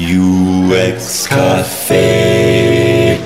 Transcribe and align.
UX 0.00 1.28
Café. 1.28 3.18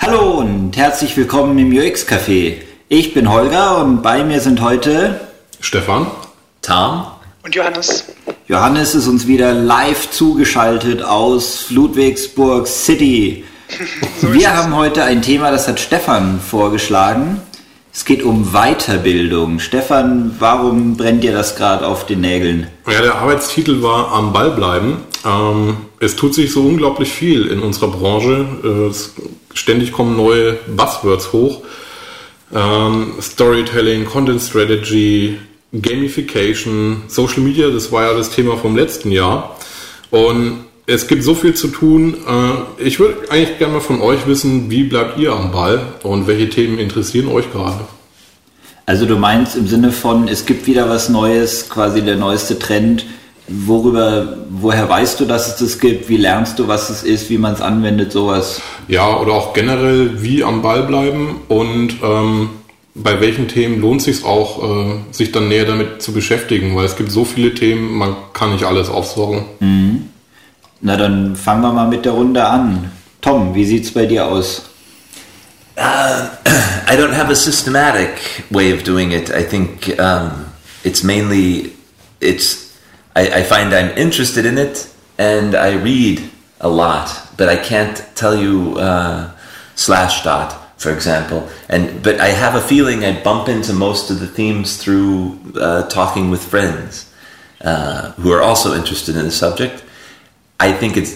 Hallo 0.00 0.38
und 0.38 0.74
herzlich 0.74 1.14
willkommen 1.14 1.58
im 1.58 1.76
UX 1.76 2.08
Café. 2.08 2.54
Ich 2.88 3.12
bin 3.12 3.30
Holger 3.30 3.84
und 3.84 4.00
bei 4.00 4.24
mir 4.24 4.40
sind 4.40 4.62
heute 4.62 5.20
Stefan, 5.60 6.06
Tom 6.62 7.04
und 7.44 7.54
Johannes. 7.54 8.06
Johannes 8.48 8.94
ist 8.94 9.08
uns 9.08 9.26
wieder 9.26 9.52
live 9.52 10.10
zugeschaltet 10.10 11.02
aus 11.02 11.66
Ludwigsburg 11.68 12.66
City. 12.66 13.44
so 14.22 14.32
Wir 14.32 14.56
haben 14.56 14.74
heute 14.74 15.04
ein 15.04 15.20
Thema, 15.20 15.50
das 15.50 15.68
hat 15.68 15.80
Stefan 15.80 16.40
vorgeschlagen. 16.40 17.42
Es 17.96 18.04
geht 18.04 18.22
um 18.22 18.52
Weiterbildung. 18.52 19.58
Stefan, 19.58 20.36
warum 20.38 20.98
brennt 20.98 21.24
dir 21.24 21.32
das 21.32 21.56
gerade 21.56 21.86
auf 21.86 22.04
den 22.04 22.20
Nägeln? 22.20 22.66
Ja, 22.86 23.00
der 23.00 23.14
Arbeitstitel 23.14 23.80
war 23.80 24.12
am 24.12 24.34
Ball 24.34 24.50
bleiben. 24.50 24.98
Ähm, 25.24 25.78
es 25.98 26.14
tut 26.14 26.34
sich 26.34 26.52
so 26.52 26.60
unglaublich 26.60 27.10
viel 27.10 27.46
in 27.46 27.60
unserer 27.60 27.88
Branche. 27.88 28.92
Äh, 28.92 29.56
ständig 29.56 29.92
kommen 29.92 30.14
neue 30.14 30.58
Buzzwords 30.76 31.32
hoch. 31.32 31.62
Ähm, 32.54 33.14
Storytelling, 33.18 34.04
Content 34.04 34.42
Strategy, 34.42 35.38
Gamification, 35.72 37.04
Social 37.08 37.40
Media, 37.40 37.70
das 37.70 37.90
war 37.92 38.02
ja 38.02 38.14
das 38.14 38.28
Thema 38.28 38.58
vom 38.58 38.76
letzten 38.76 39.10
Jahr. 39.10 39.56
Und 40.10 40.65
es 40.86 41.08
gibt 41.08 41.24
so 41.24 41.34
viel 41.34 41.54
zu 41.54 41.68
tun. 41.68 42.14
Äh, 42.14 42.82
ich 42.82 42.98
würde 43.00 43.30
eigentlich 43.30 43.58
gerne 43.58 43.74
mal 43.74 43.80
von 43.80 44.00
euch 44.00 44.26
wissen, 44.26 44.70
wie 44.70 44.84
bleibt 44.84 45.18
ihr 45.18 45.32
am 45.32 45.50
Ball 45.50 45.80
und 46.02 46.26
welche 46.26 46.48
Themen 46.48 46.78
interessieren 46.78 47.28
euch 47.28 47.50
gerade? 47.52 47.80
Also 48.86 49.04
du 49.04 49.16
meinst 49.16 49.56
im 49.56 49.66
Sinne 49.66 49.90
von, 49.90 50.28
es 50.28 50.46
gibt 50.46 50.66
wieder 50.68 50.88
was 50.88 51.08
Neues, 51.08 51.68
quasi 51.68 52.02
der 52.02 52.16
neueste 52.16 52.58
Trend. 52.58 53.04
Worüber, 53.48 54.38
woher 54.48 54.88
weißt 54.88 55.20
du, 55.20 55.24
dass 55.24 55.48
es 55.48 55.56
das 55.56 55.78
gibt? 55.78 56.08
Wie 56.08 56.16
lernst 56.16 56.58
du, 56.58 56.68
was 56.68 56.90
es 56.90 57.02
ist, 57.02 57.30
wie 57.30 57.38
man 57.38 57.54
es 57.54 57.60
anwendet, 57.60 58.12
sowas? 58.12 58.60
Ja, 58.88 59.18
oder 59.18 59.32
auch 59.32 59.54
generell, 59.54 60.22
wie 60.22 60.42
am 60.42 60.62
Ball 60.62 60.84
bleiben 60.84 61.40
und 61.48 61.94
ähm, 62.02 62.50
bei 62.94 63.20
welchen 63.20 63.46
Themen 63.46 63.80
lohnt 63.80 64.00
es 64.00 64.04
sich 64.06 64.24
auch, 64.24 64.62
äh, 64.62 64.94
sich 65.10 65.30
dann 65.30 65.48
näher 65.48 65.64
damit 65.64 66.00
zu 66.02 66.12
beschäftigen, 66.12 66.74
weil 66.74 66.86
es 66.86 66.96
gibt 66.96 67.12
so 67.12 67.24
viele 67.24 67.54
Themen, 67.54 67.96
man 67.96 68.16
kann 68.32 68.52
nicht 68.52 68.64
alles 68.64 68.88
aufsorgen. 68.88 69.44
Mhm. 69.60 70.04
Na, 70.80 70.96
dann 70.96 71.36
fangen 71.36 71.62
wir 71.62 71.72
mal 71.72 71.88
mit 71.88 72.04
der 72.04 72.12
Runde 72.12 72.44
an. 72.44 72.90
Tom, 73.20 73.54
wie 73.54 73.64
sieht's 73.64 73.92
bei 73.92 74.06
dir 74.06 74.26
aus? 74.26 74.62
Uh, 75.76 76.28
I 76.86 76.96
don't 76.96 77.12
have 77.12 77.30
a 77.30 77.34
systematic 77.34 78.44
way 78.50 78.72
of 78.72 78.82
doing 78.84 79.12
it. 79.12 79.30
I 79.30 79.42
think 79.42 79.98
um, 79.98 80.46
it's 80.84 81.02
mainly 81.02 81.72
it's. 82.20 82.76
I, 83.14 83.40
I 83.40 83.42
find 83.42 83.74
I'm 83.74 83.96
interested 83.96 84.44
in 84.44 84.58
it, 84.58 84.88
and 85.18 85.54
I 85.54 85.72
read 85.74 86.22
a 86.60 86.68
lot, 86.68 87.10
but 87.36 87.48
I 87.48 87.56
can't 87.56 88.04
tell 88.14 88.36
you 88.36 88.78
uh, 88.78 89.30
slash 89.74 90.22
dot, 90.24 90.78
for 90.78 90.92
example. 90.92 91.48
And 91.68 92.02
but 92.02 92.20
I 92.20 92.28
have 92.28 92.54
a 92.54 92.60
feeling 92.60 93.04
I 93.04 93.22
bump 93.22 93.48
into 93.48 93.72
most 93.72 94.10
of 94.10 94.20
the 94.20 94.26
themes 94.26 94.76
through 94.76 95.38
uh, 95.58 95.88
talking 95.88 96.30
with 96.30 96.42
friends 96.42 97.12
uh, 97.62 98.12
who 98.12 98.30
are 98.32 98.42
also 98.42 98.74
interested 98.74 99.16
in 99.16 99.24
the 99.24 99.32
subject. 99.32 99.82
I 100.58 100.72
think 100.72 100.96
it's 100.96 101.14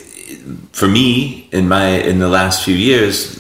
for 0.73 0.89
me 0.89 1.49
in 1.53 1.69
my 1.69 1.89
in 1.89 2.19
the 2.19 2.29
last 2.29 2.65
few 2.65 2.75
years 2.75 3.37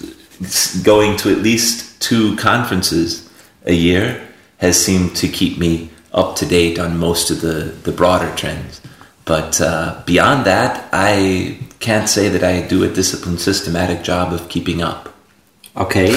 going 0.83 1.17
to 1.19 1.31
at 1.31 1.39
least 1.39 2.01
two 2.01 2.37
conferences 2.37 3.29
a 3.67 3.75
year 3.75 4.27
has 4.59 4.83
seemed 4.83 5.15
to 5.17 5.29
keep 5.29 5.59
me 5.59 5.91
up 6.13 6.37
to 6.37 6.47
date 6.47 6.79
on 6.79 6.99
most 6.99 7.31
of 7.31 7.41
the 7.41 7.75
the 7.85 7.93
broader 7.93 8.35
trends. 8.37 8.81
But 9.25 9.61
uh, 9.61 10.03
beyond 10.07 10.45
that, 10.47 10.89
I 10.93 11.59
can't 11.79 12.09
say 12.09 12.29
that 12.31 12.43
I 12.43 12.67
do 12.67 12.83
a 12.83 12.89
disciplined, 12.89 13.41
systematic 13.41 14.03
job 14.03 14.33
of 14.33 14.49
keeping 14.49 14.83
up. 14.83 15.15
Okay. 15.77 16.13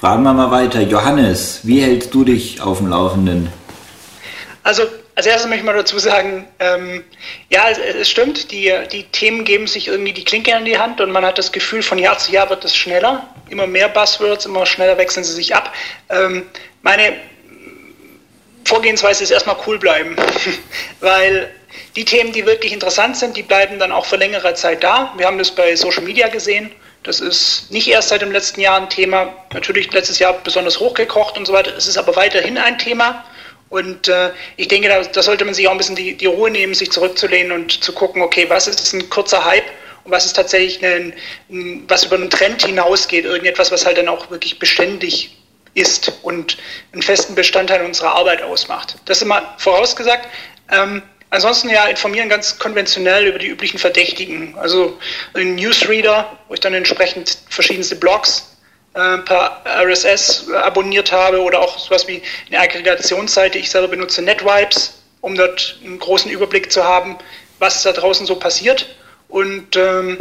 Fragen 0.00 0.24
wir 0.24 0.32
mal 0.32 0.50
weiter. 0.50 0.80
Johannes, 0.80 1.60
wie 1.64 1.80
hältst 1.80 2.14
du 2.14 2.24
dich 2.24 2.60
auf 2.60 2.78
dem 2.78 2.88
Laufenden? 2.88 3.48
Also 4.64 4.82
als 5.14 5.26
erstes 5.26 5.48
möchte 5.48 5.60
ich 5.60 5.66
mal 5.66 5.76
dazu 5.76 5.98
sagen, 5.98 6.48
ähm, 6.58 7.04
ja, 7.50 7.68
es, 7.68 7.78
es, 7.78 8.08
stimmt, 8.08 8.50
die, 8.50 8.72
die 8.90 9.04
Themen 9.04 9.44
geben 9.44 9.66
sich 9.66 9.88
irgendwie 9.88 10.12
die 10.12 10.24
Klinke 10.24 10.52
in 10.52 10.64
die 10.64 10.78
Hand 10.78 11.00
und 11.00 11.10
man 11.10 11.24
hat 11.24 11.38
das 11.38 11.52
Gefühl, 11.52 11.82
von 11.82 11.98
Jahr 11.98 12.18
zu 12.18 12.32
Jahr 12.32 12.48
wird 12.48 12.64
es 12.64 12.74
schneller. 12.74 13.28
Immer 13.50 13.66
mehr 13.66 13.88
Buzzwords, 13.88 14.46
immer 14.46 14.64
schneller 14.64 14.96
wechseln 14.96 15.24
sie 15.24 15.34
sich 15.34 15.54
ab. 15.54 15.74
Ähm, 16.08 16.46
meine 16.80 17.16
Vorgehensweise 18.64 19.22
ist 19.22 19.30
erstmal 19.30 19.56
cool 19.66 19.78
bleiben, 19.78 20.16
weil 21.00 21.50
die 21.96 22.04
Themen, 22.04 22.32
die 22.32 22.46
wirklich 22.46 22.72
interessant 22.72 23.16
sind, 23.16 23.36
die 23.36 23.42
bleiben 23.42 23.78
dann 23.78 23.92
auch 23.92 24.06
für 24.06 24.16
längere 24.16 24.54
Zeit 24.54 24.82
da. 24.82 25.12
Wir 25.16 25.26
haben 25.26 25.38
das 25.38 25.50
bei 25.50 25.76
Social 25.76 26.02
Media 26.02 26.28
gesehen. 26.28 26.70
Das 27.02 27.20
ist 27.20 27.70
nicht 27.70 27.88
erst 27.88 28.10
seit 28.10 28.22
dem 28.22 28.30
letzten 28.32 28.60
Jahr 28.60 28.80
ein 28.80 28.88
Thema, 28.88 29.34
natürlich 29.52 29.92
letztes 29.92 30.20
Jahr 30.20 30.34
besonders 30.44 30.78
hochgekocht 30.78 31.36
und 31.36 31.46
so 31.46 31.52
weiter. 31.52 31.76
Es 31.76 31.86
ist 31.86 31.98
aber 31.98 32.14
weiterhin 32.14 32.56
ein 32.56 32.78
Thema. 32.78 33.24
Und 33.72 34.06
äh, 34.06 34.32
ich 34.58 34.68
denke, 34.68 34.88
da, 34.88 35.00
da, 35.00 35.22
sollte 35.22 35.46
man 35.46 35.54
sich 35.54 35.66
auch 35.66 35.70
ein 35.72 35.78
bisschen 35.78 35.96
die, 35.96 36.14
die, 36.14 36.26
Ruhe 36.26 36.50
nehmen, 36.50 36.74
sich 36.74 36.92
zurückzulehnen 36.92 37.52
und 37.52 37.82
zu 37.82 37.94
gucken, 37.94 38.20
okay, 38.20 38.44
was 38.50 38.68
ist 38.68 38.92
ein 38.92 39.08
kurzer 39.08 39.46
Hype 39.46 39.64
und 40.04 40.12
was 40.12 40.26
ist 40.26 40.34
tatsächlich 40.34 40.84
ein, 40.84 41.14
ein, 41.48 41.84
was 41.88 42.04
über 42.04 42.16
einen 42.16 42.28
Trend 42.28 42.66
hinausgeht, 42.66 43.24
irgendetwas, 43.24 43.72
was 43.72 43.86
halt 43.86 43.96
dann 43.96 44.08
auch 44.08 44.30
wirklich 44.30 44.58
beständig 44.58 45.38
ist 45.72 46.12
und 46.20 46.58
einen 46.92 47.00
festen 47.00 47.34
Bestandteil 47.34 47.82
unserer 47.82 48.14
Arbeit 48.14 48.42
ausmacht. 48.42 48.96
Das 49.06 49.16
ist 49.16 49.22
immer 49.22 49.54
vorausgesagt. 49.56 50.28
Ähm, 50.70 51.00
ansonsten 51.30 51.70
ja 51.70 51.86
informieren 51.86 52.28
ganz 52.28 52.58
konventionell 52.58 53.26
über 53.26 53.38
die 53.38 53.48
üblichen 53.48 53.78
Verdächtigen. 53.78 54.54
Also 54.58 54.98
ein 55.32 55.54
Newsreader, 55.54 56.38
wo 56.48 56.52
ich 56.52 56.60
dann 56.60 56.74
entsprechend 56.74 57.38
verschiedenste 57.48 57.96
Blogs 57.96 58.51
äh, 58.94 59.18
per 59.18 59.62
RSS 59.64 60.50
abonniert 60.50 61.12
habe 61.12 61.40
oder 61.40 61.60
auch 61.60 61.78
sowas 61.78 62.06
wie 62.08 62.22
eine 62.48 62.60
Aggregationsseite. 62.60 63.58
Ich 63.58 63.70
selber 63.70 63.88
benutze 63.88 64.22
NetVibes, 64.22 64.94
um 65.20 65.34
dort 65.34 65.78
einen 65.84 65.98
großen 65.98 66.30
Überblick 66.30 66.70
zu 66.70 66.84
haben, 66.84 67.16
was 67.58 67.82
da 67.82 67.92
draußen 67.92 68.26
so 68.26 68.36
passiert. 68.36 68.94
Und 69.28 69.76
ähm, 69.76 70.18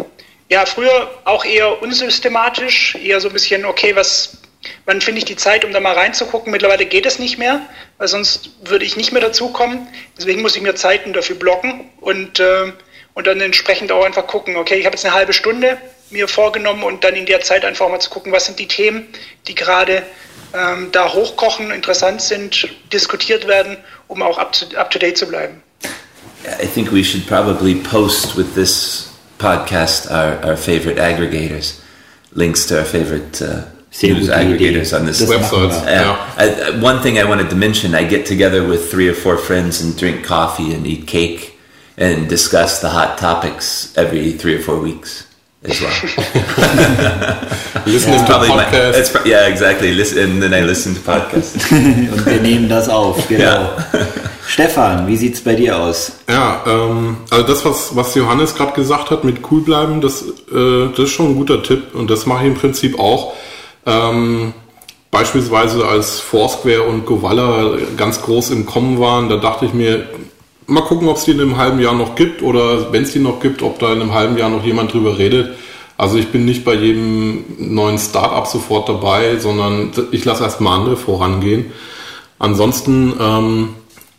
ja, 0.50 0.66
früher 0.66 1.10
auch 1.26 1.44
eher 1.44 1.82
unsystematisch, 1.82 2.96
eher 2.96 3.20
so 3.20 3.28
ein 3.30 3.34
bisschen, 3.34 3.66
okay, 3.66 3.96
was, 3.96 4.38
wann 4.86 5.02
finde 5.02 5.20
ich 5.20 5.26
die 5.26 5.36
Zeit, 5.36 5.66
um 5.66 5.74
da 5.74 5.80
mal 5.80 5.94
reinzugucken? 5.94 6.52
Mittlerweile 6.52 6.86
geht 6.86 7.06
es 7.06 7.20
nicht 7.20 7.38
mehr, 7.38 7.62
weil 7.98 8.08
sonst 8.08 8.52
würde 8.64 8.86
ich 8.86 8.96
nicht 8.96 9.12
mehr 9.12 9.22
dazukommen. 9.22 9.88
Deswegen 10.18 10.42
muss 10.42 10.56
ich 10.56 10.62
mir 10.62 10.76
Zeiten 10.76 11.14
dafür 11.14 11.36
blocken 11.36 11.90
und, 12.00 12.40
äh, 12.40 12.72
und 13.14 13.28
dann 13.28 13.42
entsprechend 13.42 13.92
auch 13.92 14.06
einfach 14.06 14.28
gucken, 14.28 14.56
okay, 14.56 14.76
ich 14.76 14.86
habe 14.86 14.96
jetzt 14.96 15.06
eine 15.06 15.14
halbe 15.14 15.34
Stunde, 15.34 15.78
mir 16.12 16.28
vorgenommen 16.28 16.84
und 16.84 17.04
dann 17.04 17.16
in 17.16 17.26
der 17.26 17.42
Zeit 17.42 17.66
einfach 17.66 17.90
mal 17.90 18.00
zu 18.00 18.10
gucken, 18.10 18.32
was 18.32 18.46
sind 18.46 18.60
die 18.60 18.68
Themen, 18.68 19.08
die 19.48 19.56
gerade 19.56 20.04
ähm, 20.54 20.90
da 20.92 21.14
hochkochen, 21.14 21.72
interessant 21.72 22.22
sind, 22.22 22.68
diskutiert 22.92 23.48
werden, 23.48 23.78
um 24.08 24.22
auch 24.22 24.38
up 24.38 24.52
to, 24.54 24.78
up 24.78 24.92
to 24.92 25.00
date 25.00 25.18
zu 25.18 25.26
bleiben. 25.28 25.62
I 26.44 26.66
think 26.66 26.92
we 26.92 27.04
should 27.04 27.28
probably 27.28 27.76
post 27.76 28.36
with 28.36 28.56
this 28.56 29.12
podcast 29.38 30.10
our, 30.10 30.44
our 30.44 30.58
favorite 30.58 30.98
aggregators, 30.98 31.82
links 32.34 32.66
to 32.68 32.80
our 32.80 32.86
favorite 32.86 33.42
uh, 33.42 33.66
news 34.02 34.30
aggregators 34.30 34.98
on 34.98 35.06
this 35.06 35.22
website. 35.22 35.72
Uh, 35.86 36.18
I, 36.38 36.82
one 36.82 37.02
thing 37.02 37.20
I 37.20 37.26
wanted 37.26 37.50
to 37.52 37.56
mention: 37.56 37.94
I 37.94 38.06
get 38.06 38.26
together 38.26 38.68
with 38.68 38.90
three 38.90 39.08
or 39.08 39.14
four 39.14 39.38
friends 39.38 39.82
and 39.82 39.96
drink 39.98 40.26
coffee 40.26 40.74
and 40.74 40.86
eat 40.88 41.08
cake 41.08 41.60
and 41.98 42.28
discuss 42.28 42.82
the 42.82 42.90
hot 42.90 43.20
topics 43.20 43.96
every 43.96 44.32
three 44.34 44.56
or 44.56 44.62
four 44.62 44.80
weeks. 44.80 45.28
As 45.64 45.82
well. 45.82 45.92
listen 47.86 48.14
yeah. 48.14 48.26
to 48.26 48.34
podcast. 48.34 49.14
My, 49.14 49.22
yeah, 49.30 49.48
exactly. 49.48 49.94
Listen, 49.94 50.32
and 50.32 50.42
then 50.42 50.54
I 50.54 50.62
listen 50.62 50.96
to 50.96 51.02
podcasts. 51.02 51.72
Und 51.72 52.26
wir 52.26 52.42
nehmen 52.42 52.68
das 52.70 52.90
auf, 52.90 53.28
genau. 53.30 53.44
Ja. 53.44 53.78
Stefan, 54.48 55.08
wie 55.08 55.18
sieht's 55.18 55.42
bei 55.42 55.56
dir 55.56 55.78
aus? 55.78 56.14
Ja, 56.28 56.64
ähm, 56.66 57.18
also 57.30 57.46
das, 57.46 57.64
was, 57.64 57.96
was 57.96 58.16
Johannes 58.16 58.56
gerade 58.56 58.74
gesagt 58.74 59.12
hat 59.12 59.24
mit 59.24 59.52
cool 59.52 59.62
bleiben, 59.62 60.02
das, 60.02 60.24
äh, 60.24 60.90
das 60.90 61.06
ist 61.06 61.12
schon 61.12 61.32
ein 61.32 61.36
guter 61.36 61.62
Tipp 61.64 61.94
und 61.94 62.10
das 62.10 62.26
mache 62.26 62.44
ich 62.44 62.48
im 62.50 62.56
Prinzip 62.56 63.00
auch. 63.00 63.34
Ähm, 63.86 64.54
beispielsweise 65.12 65.86
als 65.86 66.20
Foursquare 66.20 66.84
und 66.84 67.06
Govalla 67.06 67.78
ganz 67.98 68.22
groß 68.22 68.50
im 68.52 68.66
Kommen 68.66 69.00
waren, 69.00 69.30
da 69.30 69.38
dachte 69.38 69.66
ich 69.66 69.74
mir, 69.74 70.08
mal 70.72 70.82
gucken, 70.82 71.08
ob 71.08 71.18
es 71.18 71.26
die 71.26 71.32
in 71.32 71.42
einem 71.42 71.58
halben 71.58 71.80
Jahr 71.80 71.94
noch 71.94 72.16
gibt 72.16 72.42
oder 72.42 72.92
wenn 72.92 73.04
es 73.04 73.12
die 73.12 73.20
noch 73.20 73.40
gibt, 73.40 73.62
ob 73.62 73.80
da 73.80 73.92
in 73.94 74.02
einem 74.02 74.14
halben 74.14 74.38
Jahr 74.38 74.50
noch 74.50 74.64
jemand 74.64 74.94
drüber 74.94 75.18
redet. 75.18 75.56
Also 75.98 76.18
ich 76.18 76.30
bin 76.30 76.46
nicht 76.46 76.64
bei 76.64 76.74
jedem 76.74 77.44
neuen 77.60 78.00
Startup 78.00 78.48
sofort 78.48 78.90
dabei, 78.90 79.38
sondern 79.38 79.92
ich 80.12 80.26
lasse 80.26 80.44
erstmal 80.44 80.80
andere 80.80 80.98
vorangehen. 80.98 81.72
Ansonsten, 82.40 83.14
ähm, 83.20 83.70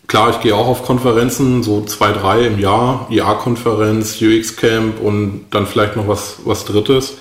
klar, 0.07 0.31
ich 0.31 0.41
gehe 0.41 0.55
auch 0.55 0.69
auf 0.69 0.85
Konferenzen, 0.85 1.63
so 1.63 1.83
zwei, 1.85 2.13
drei 2.13 2.47
im 2.47 2.61
Jahr, 2.61 3.09
IA-Konferenz, 3.11 4.21
UX-Camp 4.23 5.01
und 5.03 5.47
dann 5.51 5.67
vielleicht 5.67 5.97
noch 5.97 6.07
was, 6.07 6.37
was 6.45 6.65
Drittes. 6.65 7.17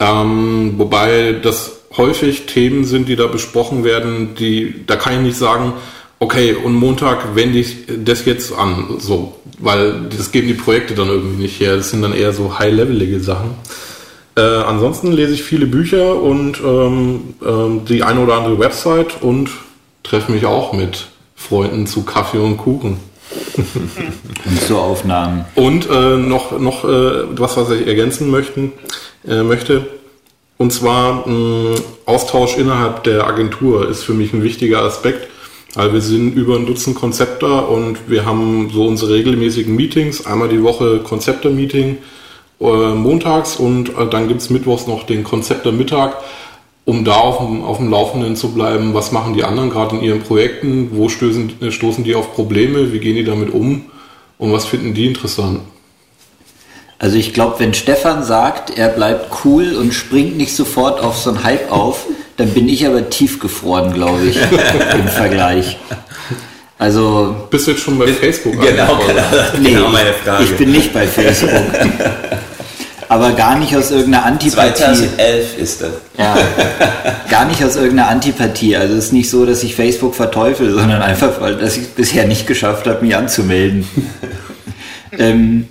Ähm, 0.00 0.74
wobei 0.78 1.32
das 1.42 1.80
häufig 1.96 2.46
Themen 2.46 2.84
sind, 2.84 3.08
die 3.08 3.16
da 3.16 3.26
besprochen 3.26 3.84
werden, 3.84 4.34
die, 4.38 4.86
da 4.86 4.96
kann 4.96 5.14
ich 5.16 5.20
nicht 5.20 5.36
sagen, 5.36 5.74
okay, 6.22 6.54
und 6.54 6.74
Montag 6.74 7.34
wende 7.34 7.58
ich 7.58 7.78
das 8.04 8.24
jetzt 8.24 8.56
an, 8.56 8.98
so, 8.98 9.34
weil 9.58 10.02
das 10.16 10.30
geben 10.30 10.46
die 10.46 10.54
Projekte 10.54 10.94
dann 10.94 11.08
irgendwie 11.08 11.42
nicht 11.42 11.60
her. 11.60 11.76
Das 11.76 11.90
sind 11.90 12.02
dann 12.02 12.14
eher 12.14 12.32
so 12.32 12.58
high-levelige 12.60 13.18
Sachen. 13.18 13.50
Äh, 14.36 14.40
ansonsten 14.40 15.12
lese 15.12 15.34
ich 15.34 15.42
viele 15.42 15.66
Bücher 15.66 16.14
und 16.22 16.60
ähm, 16.64 17.34
ähm, 17.44 17.84
die 17.86 18.04
eine 18.04 18.20
oder 18.20 18.34
andere 18.34 18.58
Website 18.60 19.20
und 19.20 19.50
treffe 20.04 20.30
mich 20.30 20.46
auch 20.46 20.72
mit 20.72 21.08
Freunden 21.34 21.88
zu 21.88 22.04
Kaffee 22.04 22.38
und 22.38 22.56
Kuchen. 22.56 22.98
und 23.56 24.62
zu 24.62 24.78
Aufnahmen. 24.78 25.44
Und 25.56 25.88
äh, 25.90 26.16
noch, 26.16 26.58
noch 26.58 26.84
äh, 26.84 27.38
was, 27.38 27.56
was 27.56 27.70
ich 27.70 27.86
ergänzen 27.86 28.30
möchten, 28.30 28.72
äh, 29.26 29.42
möchte. 29.42 29.86
Und 30.56 30.72
zwar 30.72 31.26
mh, 31.26 31.80
Austausch 32.06 32.58
innerhalb 32.58 33.02
der 33.04 33.26
Agentur 33.26 33.88
ist 33.88 34.04
für 34.04 34.14
mich 34.14 34.32
ein 34.32 34.44
wichtiger 34.44 34.82
Aspekt. 34.82 35.31
Also 35.74 35.94
wir 35.94 36.00
sind 36.02 36.34
über 36.34 36.56
ein 36.56 36.66
Dutzend 36.66 36.96
Konzepter 36.96 37.68
und 37.70 38.10
wir 38.10 38.26
haben 38.26 38.70
so 38.72 38.86
unsere 38.86 39.14
regelmäßigen 39.14 39.74
Meetings. 39.74 40.26
Einmal 40.26 40.48
die 40.48 40.62
Woche 40.62 40.98
Konzepter-Meeting 40.98 41.96
äh, 42.60 42.94
montags 42.94 43.56
und 43.56 43.88
äh, 43.96 44.06
dann 44.10 44.28
gibt's 44.28 44.50
mittwochs 44.50 44.86
noch 44.86 45.04
den 45.04 45.24
Konzepter-Mittag, 45.24 46.16
um 46.84 47.06
da 47.06 47.14
auf 47.14 47.38
dem, 47.38 47.64
auf 47.64 47.78
dem 47.78 47.90
Laufenden 47.90 48.36
zu 48.36 48.52
bleiben. 48.52 48.92
Was 48.92 49.12
machen 49.12 49.32
die 49.32 49.44
anderen 49.44 49.70
gerade 49.70 49.96
in 49.96 50.02
ihren 50.02 50.20
Projekten? 50.20 50.90
Wo 50.92 51.08
stößen, 51.08 51.62
äh, 51.62 51.70
stoßen 51.70 52.04
die 52.04 52.14
auf 52.14 52.34
Probleme? 52.34 52.92
Wie 52.92 52.98
gehen 52.98 53.16
die 53.16 53.24
damit 53.24 53.54
um? 53.54 53.86
Und 54.36 54.52
was 54.52 54.66
finden 54.66 54.92
die 54.92 55.06
interessant? 55.06 55.60
Also 56.98 57.16
ich 57.16 57.32
glaube, 57.32 57.60
wenn 57.60 57.72
Stefan 57.72 58.22
sagt, 58.22 58.76
er 58.76 58.88
bleibt 58.88 59.44
cool 59.44 59.74
und 59.74 59.94
springt 59.94 60.36
nicht 60.36 60.54
sofort 60.54 61.00
auf 61.00 61.16
so 61.16 61.30
einen 61.30 61.42
Hype 61.42 61.72
auf, 61.72 62.06
dann 62.36 62.50
bin 62.50 62.68
ich 62.68 62.86
aber 62.86 63.10
tiefgefroren, 63.10 63.92
glaube 63.92 64.24
ich, 64.24 64.36
im 64.94 65.08
Vergleich. 65.08 65.78
Also. 66.78 67.46
Bist 67.50 67.66
du 67.66 67.72
jetzt 67.72 67.82
schon 67.82 67.98
bei 67.98 68.08
Facebook? 68.08 68.60
Genau, 68.60 68.98
genau, 69.06 69.22
nee, 69.60 69.70
genau 69.70 69.88
meine 69.88 70.12
Frage. 70.14 70.44
Ich 70.44 70.56
bin 70.56 70.72
nicht 70.72 70.92
bei 70.92 71.06
Facebook. 71.06 71.50
aber 73.08 73.32
gar 73.32 73.58
nicht 73.58 73.76
aus 73.76 73.90
irgendeiner 73.90 74.24
Antipathie. 74.24 74.82
2011 74.82 75.58
ist 75.58 75.82
das. 75.82 75.90
Ja, 76.18 76.36
gar 77.30 77.44
nicht 77.44 77.62
aus 77.62 77.76
irgendeiner 77.76 78.08
Antipathie. 78.08 78.76
Also 78.76 78.94
es 78.94 79.06
ist 79.06 79.12
nicht 79.12 79.30
so, 79.30 79.44
dass 79.46 79.62
ich 79.62 79.76
Facebook 79.76 80.14
verteufel, 80.14 80.72
sondern 80.72 81.02
einfach, 81.02 81.40
weil 81.40 81.56
dass 81.56 81.76
ich 81.76 81.82
es 81.82 81.88
bisher 81.88 82.26
nicht 82.26 82.46
geschafft 82.46 82.86
habe, 82.86 83.04
mich 83.04 83.14
anzumelden. 83.14 83.86
ähm, 85.18 85.68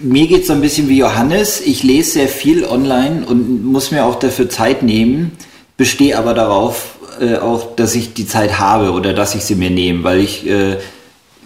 mir 0.00 0.26
geht 0.26 0.40
es 0.42 0.46
so 0.48 0.54
ein 0.54 0.60
bisschen 0.60 0.88
wie 0.88 0.98
Johannes. 0.98 1.60
Ich 1.60 1.82
lese 1.82 2.12
sehr 2.12 2.28
viel 2.28 2.64
online 2.64 3.24
und 3.26 3.64
muss 3.64 3.90
mir 3.90 4.04
auch 4.04 4.18
dafür 4.18 4.48
Zeit 4.48 4.82
nehmen, 4.82 5.32
bestehe 5.82 6.16
aber 6.16 6.32
darauf 6.32 6.94
äh, 7.20 7.38
auch, 7.38 7.74
dass 7.74 7.96
ich 7.96 8.14
die 8.14 8.24
Zeit 8.24 8.60
habe 8.60 8.92
oder 8.92 9.14
dass 9.14 9.34
ich 9.34 9.42
sie 9.42 9.56
mir 9.56 9.68
nehme, 9.68 10.04
weil 10.04 10.20
ich 10.20 10.48
äh, 10.48 10.76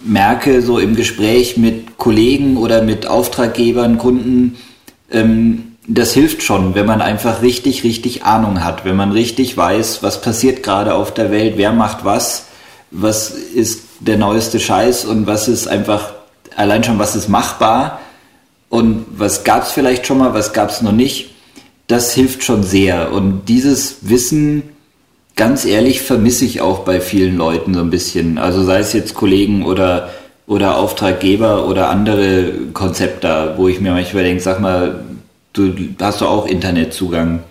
merke 0.05 0.61
so 0.61 0.77
im 0.77 0.95
Gespräch 0.95 1.57
mit 1.57 1.97
Kollegen 1.97 2.55
oder 2.57 2.83
mit 2.83 3.07
Auftraggebern, 3.07 3.97
Kunden, 3.97 4.57
ähm, 5.11 5.71
das 5.87 6.13
hilft 6.13 6.43
schon, 6.43 6.75
wenn 6.75 6.85
man 6.85 7.01
einfach 7.01 7.41
richtig, 7.41 7.83
richtig 7.83 8.25
Ahnung 8.25 8.63
hat, 8.63 8.85
wenn 8.85 8.95
man 8.95 9.11
richtig 9.11 9.57
weiß, 9.57 10.03
was 10.03 10.21
passiert 10.21 10.61
gerade 10.61 10.93
auf 10.93 11.11
der 11.11 11.31
Welt, 11.31 11.53
wer 11.55 11.71
macht 11.71 12.05
was, 12.05 12.45
was 12.91 13.31
ist 13.31 13.85
der 14.01 14.19
neueste 14.19 14.59
Scheiß 14.59 15.05
und 15.05 15.25
was 15.25 15.47
ist 15.47 15.67
einfach 15.67 16.13
allein 16.55 16.83
schon, 16.83 16.99
was 16.99 17.15
ist 17.15 17.27
machbar 17.27 18.01
und 18.69 19.03
was 19.09 19.43
gab 19.43 19.63
es 19.63 19.71
vielleicht 19.71 20.05
schon 20.05 20.19
mal, 20.19 20.35
was 20.35 20.53
gab 20.53 20.69
es 20.69 20.83
noch 20.83 20.91
nicht, 20.91 21.31
das 21.87 22.13
hilft 22.13 22.43
schon 22.43 22.63
sehr. 22.63 23.11
Und 23.13 23.43
dieses 23.47 23.97
Wissen, 24.01 24.63
ganz 25.35 25.65
ehrlich, 25.65 26.01
vermisse 26.01 26.45
ich 26.45 26.61
auch 26.61 26.79
bei 26.79 26.99
vielen 26.99 27.37
Leuten 27.37 27.73
so 27.73 27.79
ein 27.79 27.89
bisschen. 27.89 28.37
Also 28.37 28.63
sei 28.63 28.79
es 28.79 28.93
jetzt 28.93 29.13
Kollegen 29.13 29.65
oder, 29.65 30.09
oder 30.45 30.77
Auftraggeber 30.77 31.67
oder 31.67 31.89
andere 31.89 32.51
Konzepte, 32.73 33.53
wo 33.55 33.69
ich 33.69 33.79
mir 33.79 33.93
manchmal 33.93 34.23
denke, 34.23 34.43
sag 34.43 34.59
mal, 34.59 35.03
du 35.53 35.73
hast 36.01 36.21
doch 36.21 36.29
auch 36.29 36.45
Internetzugang. 36.45 37.43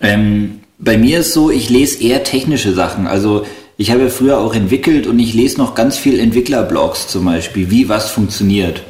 Ähm, 0.00 0.60
bei 0.78 0.98
mir 0.98 1.20
ist 1.20 1.32
so, 1.32 1.50
ich 1.50 1.70
lese 1.70 2.02
eher 2.02 2.24
technische 2.24 2.72
Sachen. 2.72 3.06
Also 3.06 3.46
ich 3.76 3.92
habe 3.92 4.10
früher 4.10 4.38
auch 4.38 4.54
entwickelt 4.54 5.06
und 5.06 5.18
ich 5.20 5.34
lese 5.34 5.58
noch 5.58 5.76
ganz 5.76 5.96
viel 5.96 6.18
Entwicklerblogs 6.18 7.06
zum 7.06 7.24
Beispiel, 7.24 7.70
wie 7.70 7.88
was 7.88 8.10
funktioniert. 8.10 8.82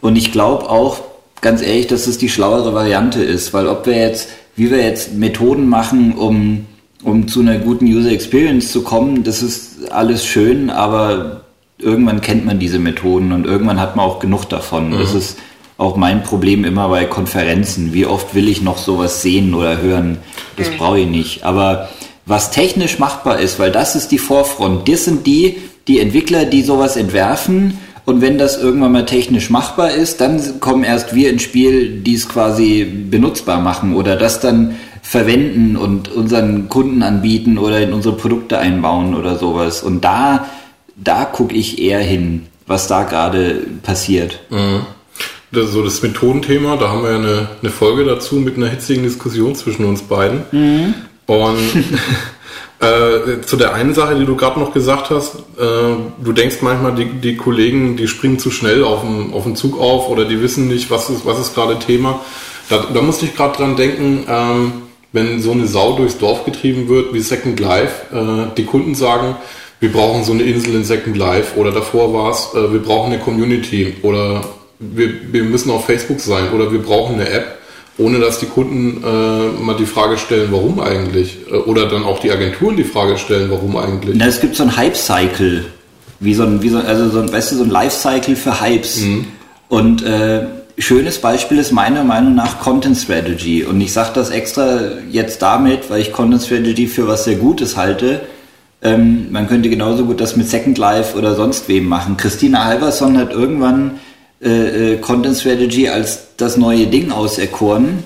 Und 0.00 0.16
ich 0.16 0.32
glaube 0.32 0.68
auch, 0.70 1.00
ganz 1.40 1.62
ehrlich, 1.62 1.86
dass 1.86 2.06
es 2.06 2.18
die 2.18 2.28
schlauere 2.28 2.74
Variante 2.74 3.22
ist, 3.22 3.52
weil 3.52 3.66
ob 3.66 3.86
wir 3.86 3.96
jetzt, 3.96 4.28
wie 4.56 4.70
wir 4.70 4.82
jetzt 4.82 5.14
Methoden 5.14 5.68
machen, 5.68 6.12
um, 6.12 6.66
um 7.02 7.28
zu 7.28 7.40
einer 7.40 7.58
guten 7.58 7.86
User 7.86 8.10
Experience 8.10 8.72
zu 8.72 8.82
kommen, 8.82 9.24
das 9.24 9.42
ist 9.42 9.90
alles 9.90 10.24
schön, 10.24 10.70
aber 10.70 11.42
irgendwann 11.78 12.20
kennt 12.20 12.46
man 12.46 12.58
diese 12.58 12.78
Methoden 12.78 13.32
und 13.32 13.46
irgendwann 13.46 13.80
hat 13.80 13.96
man 13.96 14.06
auch 14.06 14.18
genug 14.18 14.48
davon. 14.48 14.90
Mhm. 14.90 14.98
Das 14.98 15.14
ist 15.14 15.38
auch 15.78 15.96
mein 15.96 16.22
Problem 16.22 16.64
immer 16.64 16.88
bei 16.88 17.04
Konferenzen. 17.04 17.92
Wie 17.92 18.06
oft 18.06 18.34
will 18.34 18.48
ich 18.48 18.62
noch 18.62 18.78
sowas 18.78 19.20
sehen 19.20 19.54
oder 19.54 19.80
hören? 19.80 20.18
Das 20.56 20.70
mhm. 20.70 20.78
brauche 20.78 21.00
ich 21.00 21.06
nicht. 21.06 21.44
Aber 21.44 21.90
was 22.24 22.50
technisch 22.50 22.98
machbar 22.98 23.38
ist, 23.38 23.58
weil 23.58 23.70
das 23.70 23.94
ist 23.94 24.10
die 24.10 24.18
Vorfront. 24.18 24.88
Das 24.88 25.04
sind 25.04 25.26
die, 25.26 25.58
die 25.86 26.00
Entwickler, 26.00 26.46
die 26.46 26.62
sowas 26.62 26.96
entwerfen 26.96 27.78
und 28.06 28.20
wenn 28.20 28.38
das 28.38 28.56
irgendwann 28.56 28.92
mal 28.92 29.04
technisch 29.04 29.50
machbar 29.50 29.90
ist, 29.90 30.20
dann 30.20 30.60
kommen 30.60 30.84
erst 30.84 31.14
wir 31.14 31.28
ins 31.28 31.42
Spiel, 31.42 32.00
die 32.00 32.14
es 32.14 32.28
quasi 32.28 32.84
benutzbar 32.84 33.60
machen 33.60 33.96
oder 33.96 34.14
das 34.14 34.38
dann 34.38 34.76
verwenden 35.02 35.76
und 35.76 36.08
unseren 36.12 36.68
Kunden 36.68 37.02
anbieten 37.02 37.58
oder 37.58 37.80
in 37.80 37.92
unsere 37.92 38.16
Produkte 38.16 38.58
einbauen 38.58 39.14
oder 39.14 39.36
sowas. 39.36 39.82
Und 39.82 40.04
da, 40.04 40.46
da 40.94 41.24
gucke 41.24 41.54
ich 41.54 41.80
eher 41.80 41.98
hin, 41.98 42.46
was 42.68 42.86
da 42.86 43.02
gerade 43.02 43.66
passiert. 43.82 44.38
Mhm. 44.50 44.86
Das, 45.50 45.72
so 45.72 45.82
das 45.82 46.00
Methodenthema, 46.00 46.76
da 46.76 46.90
haben 46.90 47.02
wir 47.02 47.10
ja 47.10 47.18
eine, 47.18 47.48
eine 47.60 47.70
Folge 47.72 48.04
dazu 48.04 48.36
mit 48.36 48.56
einer 48.56 48.68
hitzigen 48.68 49.02
Diskussion 49.02 49.56
zwischen 49.56 49.84
uns 49.84 50.02
beiden. 50.02 50.42
Mhm. 50.52 50.94
Und 51.26 51.58
Äh, 52.78 53.40
zu 53.46 53.56
der 53.56 53.72
einen 53.72 53.94
Sache, 53.94 54.16
die 54.16 54.26
du 54.26 54.36
gerade 54.36 54.60
noch 54.60 54.74
gesagt 54.74 55.08
hast, 55.08 55.36
äh, 55.36 55.40
du 55.58 56.32
denkst 56.32 56.56
manchmal, 56.60 56.94
die, 56.94 57.06
die 57.06 57.36
Kollegen, 57.36 57.96
die 57.96 58.06
springen 58.06 58.38
zu 58.38 58.50
schnell 58.50 58.84
auf 58.84 59.00
den, 59.00 59.32
auf 59.32 59.44
den 59.44 59.56
Zug 59.56 59.80
auf 59.80 60.10
oder 60.10 60.26
die 60.26 60.42
wissen 60.42 60.68
nicht, 60.68 60.90
was 60.90 61.08
ist, 61.08 61.24
was 61.24 61.38
ist 61.38 61.54
gerade 61.54 61.78
Thema. 61.78 62.20
Da, 62.68 62.84
da 62.92 63.00
musste 63.00 63.24
ich 63.24 63.34
gerade 63.34 63.56
dran 63.56 63.76
denken, 63.76 64.26
ähm, 64.28 64.72
wenn 65.12 65.40
so 65.40 65.52
eine 65.52 65.66
Sau 65.66 65.96
durchs 65.96 66.18
Dorf 66.18 66.44
getrieben 66.44 66.88
wird 66.88 67.14
wie 67.14 67.20
Second 67.20 67.58
Life, 67.60 68.14
äh, 68.14 68.54
die 68.56 68.64
Kunden 68.64 68.94
sagen, 68.94 69.36
wir 69.80 69.90
brauchen 69.90 70.24
so 70.24 70.32
eine 70.32 70.42
Insel 70.42 70.74
in 70.74 70.84
Second 70.84 71.16
Life 71.16 71.58
oder 71.58 71.70
davor 71.70 72.12
war 72.12 72.30
es, 72.30 72.50
äh, 72.54 72.72
wir 72.72 72.80
brauchen 72.80 73.12
eine 73.12 73.22
Community 73.22 73.94
oder 74.02 74.42
wir, 74.78 75.32
wir 75.32 75.44
müssen 75.44 75.70
auf 75.70 75.86
Facebook 75.86 76.20
sein 76.20 76.52
oder 76.52 76.70
wir 76.70 76.82
brauchen 76.82 77.14
eine 77.14 77.28
App 77.30 77.58
ohne 77.98 78.18
dass 78.18 78.38
die 78.38 78.46
Kunden 78.46 79.02
äh, 79.02 79.62
mal 79.62 79.76
die 79.76 79.86
Frage 79.86 80.18
stellen, 80.18 80.48
warum 80.50 80.80
eigentlich? 80.80 81.38
Äh, 81.50 81.56
oder 81.56 81.86
dann 81.86 82.04
auch 82.04 82.18
die 82.18 82.30
Agenturen 82.30 82.76
die 82.76 82.84
Frage 82.84 83.16
stellen, 83.18 83.50
warum 83.50 83.76
eigentlich? 83.76 84.16
Na, 84.16 84.26
es 84.26 84.40
gibt 84.40 84.56
so 84.56 84.64
ein 84.64 84.76
Hype-Cycle. 84.76 85.64
Wie 86.20 86.34
so 86.34 86.44
ein, 86.44 86.62
wie 86.62 86.68
so, 86.68 86.78
also 86.78 87.08
so 87.08 87.20
ein, 87.20 87.32
weißt 87.32 87.52
du, 87.52 87.56
so 87.56 87.64
ein 87.64 87.70
Life-Cycle 87.70 88.36
für 88.36 88.60
Hypes. 88.60 89.00
Mhm. 89.00 89.26
Und 89.68 90.02
äh, 90.02 90.46
schönes 90.78 91.18
Beispiel 91.18 91.58
ist 91.58 91.72
meiner 91.72 92.04
Meinung 92.04 92.34
nach 92.34 92.60
Content 92.60 92.96
Strategy. 92.96 93.64
Und 93.64 93.80
ich 93.80 93.92
sage 93.92 94.10
das 94.14 94.30
extra 94.30 94.80
jetzt 95.10 95.40
damit, 95.40 95.90
weil 95.90 96.00
ich 96.00 96.12
Content 96.12 96.42
Strategy 96.42 96.86
für 96.86 97.08
was 97.08 97.24
sehr 97.24 97.36
Gutes 97.36 97.76
halte. 97.76 98.20
Ähm, 98.82 99.28
man 99.30 99.48
könnte 99.48 99.70
genauso 99.70 100.04
gut 100.04 100.20
das 100.20 100.36
mit 100.36 100.48
Second 100.48 100.76
Life 100.76 101.16
oder 101.16 101.34
sonst 101.34 101.68
wem 101.68 101.86
machen. 101.86 102.18
Christina 102.18 102.64
Halverson 102.64 103.16
hat 103.16 103.32
irgendwann 103.32 103.92
äh, 104.42 104.92
äh, 104.92 104.96
Content 104.98 105.36
Strategy 105.36 105.88
als 105.88 106.36
das 106.36 106.56
neue 106.56 106.86
Ding 106.86 107.10
auserkoren, 107.10 108.04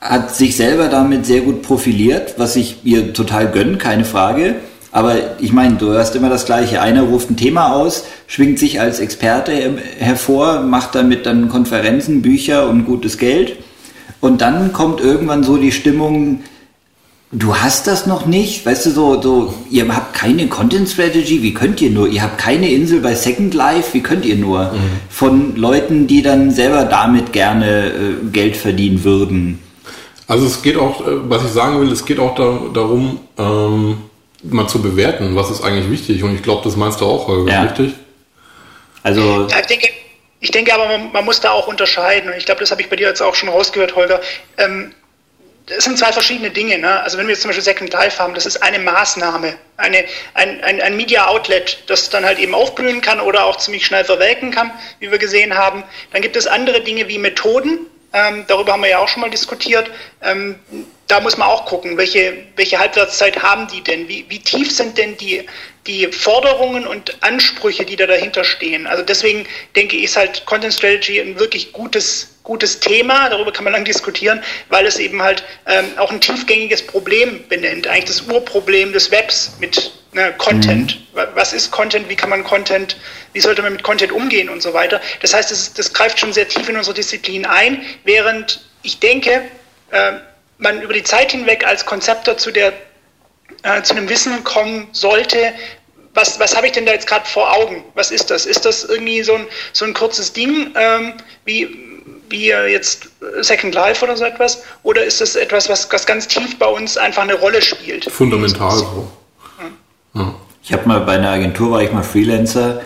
hat 0.00 0.34
sich 0.34 0.56
selber 0.56 0.88
damit 0.88 1.26
sehr 1.26 1.42
gut 1.42 1.62
profiliert, 1.62 2.34
was 2.36 2.56
ich 2.56 2.78
ihr 2.84 3.12
total 3.12 3.50
gönne, 3.50 3.78
keine 3.78 4.04
Frage. 4.04 4.56
Aber 4.90 5.40
ich 5.40 5.52
meine, 5.52 5.76
du 5.76 5.86
hörst 5.86 6.14
immer 6.14 6.28
das 6.28 6.44
Gleiche. 6.44 6.82
Einer 6.82 7.02
ruft 7.02 7.30
ein 7.30 7.36
Thema 7.38 7.72
aus, 7.72 8.04
schwingt 8.26 8.58
sich 8.58 8.80
als 8.80 9.00
Experte 9.00 9.52
hervor, 9.98 10.60
macht 10.60 10.94
damit 10.94 11.24
dann 11.24 11.48
Konferenzen, 11.48 12.20
Bücher 12.20 12.68
und 12.68 12.84
gutes 12.84 13.16
Geld. 13.16 13.56
Und 14.20 14.42
dann 14.42 14.72
kommt 14.74 15.00
irgendwann 15.00 15.42
so 15.42 15.56
die 15.56 15.72
Stimmung, 15.72 16.40
du 17.32 17.56
hast 17.56 17.86
das 17.86 18.06
noch 18.06 18.26
nicht, 18.26 18.64
weißt 18.64 18.86
du, 18.86 18.90
so, 18.90 19.20
so, 19.20 19.54
ihr 19.70 19.88
habt 19.88 20.14
keine 20.14 20.48
Content 20.48 20.88
Strategy, 20.88 21.42
wie 21.42 21.54
könnt 21.54 21.80
ihr 21.80 21.90
nur? 21.90 22.06
Ihr 22.08 22.22
habt 22.22 22.38
keine 22.38 22.70
Insel 22.70 23.00
bei 23.00 23.14
Second 23.14 23.54
Life, 23.54 23.94
wie 23.94 24.02
könnt 24.02 24.24
ihr 24.24 24.36
nur? 24.36 24.64
Mhm. 24.64 24.78
Von 25.08 25.56
Leuten, 25.56 26.06
die 26.06 26.22
dann 26.22 26.50
selber 26.50 26.84
damit 26.84 27.32
gerne 27.32 27.86
äh, 27.86 28.30
Geld 28.30 28.56
verdienen 28.56 29.02
würden. 29.02 29.58
Also 30.28 30.46
es 30.46 30.62
geht 30.62 30.76
auch, 30.76 31.00
äh, 31.06 31.28
was 31.28 31.44
ich 31.44 31.50
sagen 31.50 31.80
will, 31.80 31.90
es 31.90 32.04
geht 32.04 32.18
auch 32.18 32.34
da, 32.34 32.60
darum, 32.72 33.18
ähm, 33.38 33.98
mal 34.42 34.68
zu 34.68 34.82
bewerten, 34.82 35.34
was 35.34 35.50
ist 35.50 35.64
eigentlich 35.64 35.90
wichtig. 35.90 36.22
Und 36.22 36.34
ich 36.34 36.42
glaube, 36.42 36.62
das 36.64 36.76
meinst 36.76 37.00
du 37.00 37.06
auch, 37.06 37.28
Holger, 37.28 37.50
ja. 37.50 37.62
richtig? 37.62 37.94
Also. 39.02 39.46
Ja, 39.50 39.60
ich 39.60 39.66
denke, 39.66 39.88
ich 40.40 40.50
denke 40.50 40.74
aber, 40.74 40.86
man, 40.86 41.12
man, 41.12 41.24
muss 41.24 41.40
da 41.40 41.52
auch 41.52 41.66
unterscheiden. 41.66 42.30
Und 42.30 42.36
ich 42.36 42.44
glaube, 42.44 42.60
das 42.60 42.70
habe 42.70 42.82
ich 42.82 42.90
bei 42.90 42.96
dir 42.96 43.08
jetzt 43.08 43.22
auch 43.22 43.34
schon 43.34 43.48
rausgehört, 43.48 43.96
Holger. 43.96 44.20
Ähm, 44.58 44.92
das 45.66 45.84
sind 45.84 45.98
zwei 45.98 46.12
verschiedene 46.12 46.50
Dinge. 46.50 46.78
Ne? 46.78 47.00
Also 47.02 47.18
wenn 47.18 47.26
wir 47.26 47.32
jetzt 47.32 47.42
zum 47.42 47.50
Beispiel 47.50 47.62
Second 47.64 47.92
Life 47.92 48.18
haben, 48.20 48.34
das 48.34 48.46
ist 48.46 48.62
eine 48.62 48.78
Maßnahme, 48.78 49.54
eine, 49.76 50.04
ein, 50.34 50.62
ein, 50.62 50.80
ein 50.80 50.96
Media-Outlet, 50.96 51.84
das 51.86 52.10
dann 52.10 52.24
halt 52.24 52.38
eben 52.38 52.54
aufblühen 52.54 53.00
kann 53.00 53.20
oder 53.20 53.44
auch 53.44 53.56
ziemlich 53.56 53.86
schnell 53.86 54.04
verwelken 54.04 54.50
kann, 54.50 54.72
wie 54.98 55.10
wir 55.10 55.18
gesehen 55.18 55.56
haben. 55.56 55.84
Dann 56.12 56.22
gibt 56.22 56.36
es 56.36 56.46
andere 56.46 56.80
Dinge 56.80 57.08
wie 57.08 57.18
Methoden. 57.18 57.86
Ähm, 58.12 58.44
darüber 58.46 58.72
haben 58.72 58.82
wir 58.82 58.90
ja 58.90 58.98
auch 58.98 59.08
schon 59.08 59.22
mal 59.22 59.30
diskutiert. 59.30 59.90
Ähm, 60.20 60.58
da 61.08 61.20
muss 61.20 61.36
man 61.36 61.48
auch 61.48 61.64
gucken, 61.66 61.96
welche, 61.96 62.44
welche 62.56 62.78
Halbwertszeit 62.78 63.42
haben 63.42 63.68
die 63.68 63.82
denn? 63.82 64.08
Wie, 64.08 64.26
wie 64.28 64.38
tief 64.40 64.70
sind 64.70 64.98
denn 64.98 65.16
die, 65.16 65.46
die 65.86 66.06
Forderungen 66.08 66.86
und 66.86 67.22
Ansprüche, 67.22 67.84
die 67.84 67.96
da 67.96 68.06
dahinter 68.06 68.44
stehen? 68.44 68.86
Also 68.86 69.02
deswegen 69.02 69.46
denke 69.76 69.96
ich, 69.96 70.04
ist 70.04 70.16
halt 70.16 70.44
Content 70.44 70.74
Strategy 70.74 71.20
ein 71.20 71.38
wirklich 71.38 71.72
gutes 71.72 72.31
gutes 72.42 72.80
Thema, 72.80 73.28
darüber 73.28 73.52
kann 73.52 73.64
man 73.64 73.72
lang 73.72 73.84
diskutieren, 73.84 74.42
weil 74.68 74.86
es 74.86 74.98
eben 74.98 75.22
halt 75.22 75.44
ähm, 75.66 75.86
auch 75.96 76.10
ein 76.10 76.20
tiefgängiges 76.20 76.86
Problem 76.86 77.46
benennt, 77.48 77.86
eigentlich 77.86 78.06
das 78.06 78.22
Urproblem 78.22 78.92
des 78.92 79.10
Webs 79.10 79.52
mit 79.60 79.92
ne, 80.12 80.34
Content. 80.38 81.00
Mhm. 81.14 81.22
Was 81.34 81.52
ist 81.52 81.70
Content, 81.70 82.08
wie 82.08 82.16
kann 82.16 82.30
man 82.30 82.44
Content, 82.44 82.96
wie 83.32 83.40
sollte 83.40 83.62
man 83.62 83.72
mit 83.72 83.82
Content 83.82 84.12
umgehen 84.12 84.48
und 84.48 84.62
so 84.62 84.72
weiter. 84.74 85.00
Das 85.20 85.34
heißt, 85.34 85.50
das, 85.50 85.72
das 85.74 85.92
greift 85.92 86.18
schon 86.18 86.32
sehr 86.32 86.48
tief 86.48 86.68
in 86.68 86.76
unsere 86.76 86.94
Disziplin 86.94 87.46
ein, 87.46 87.82
während 88.04 88.64
ich 88.82 88.98
denke, 88.98 89.42
äh, 89.90 90.12
man 90.58 90.82
über 90.82 90.94
die 90.94 91.02
Zeit 91.02 91.32
hinweg 91.32 91.66
als 91.66 91.86
Konzepter 91.86 92.36
zu 92.36 92.50
der 92.50 92.72
äh, 93.62 93.82
zu 93.82 93.94
einem 93.94 94.08
Wissen 94.08 94.42
kommen 94.44 94.88
sollte, 94.92 95.52
was, 96.14 96.38
was 96.38 96.54
habe 96.56 96.66
ich 96.66 96.72
denn 96.72 96.84
da 96.84 96.92
jetzt 96.92 97.06
gerade 97.06 97.26
vor 97.26 97.52
Augen? 97.52 97.84
Was 97.94 98.10
ist 98.10 98.30
das? 98.30 98.44
Ist 98.44 98.64
das 98.64 98.84
irgendwie 98.84 99.22
so 99.22 99.34
ein, 99.34 99.46
so 99.72 99.84
ein 99.84 99.94
kurzes 99.94 100.32
Ding, 100.32 100.72
ähm, 100.74 101.14
wie 101.44 101.91
wie 102.32 102.48
jetzt 102.48 103.08
Second 103.42 103.74
Life 103.74 104.04
oder 104.04 104.16
so 104.16 104.24
etwas? 104.24 104.64
Oder 104.82 105.04
ist 105.04 105.20
es 105.20 105.36
etwas, 105.36 105.68
was, 105.68 105.88
was 105.92 106.06
ganz 106.06 106.26
tief 106.26 106.58
bei 106.58 106.66
uns 106.66 106.96
einfach 106.96 107.22
eine 107.22 107.34
Rolle 107.34 107.62
spielt? 107.62 108.10
Fundamental 108.10 108.70
so. 108.72 109.08
Ja. 110.14 110.34
Ich 110.64 110.72
habe 110.72 110.86
mal 110.88 111.00
bei 111.00 111.12
einer 111.12 111.30
Agentur, 111.30 111.72
war 111.72 111.82
ich 111.82 111.92
mal 111.92 112.02
Freelancer, 112.02 112.82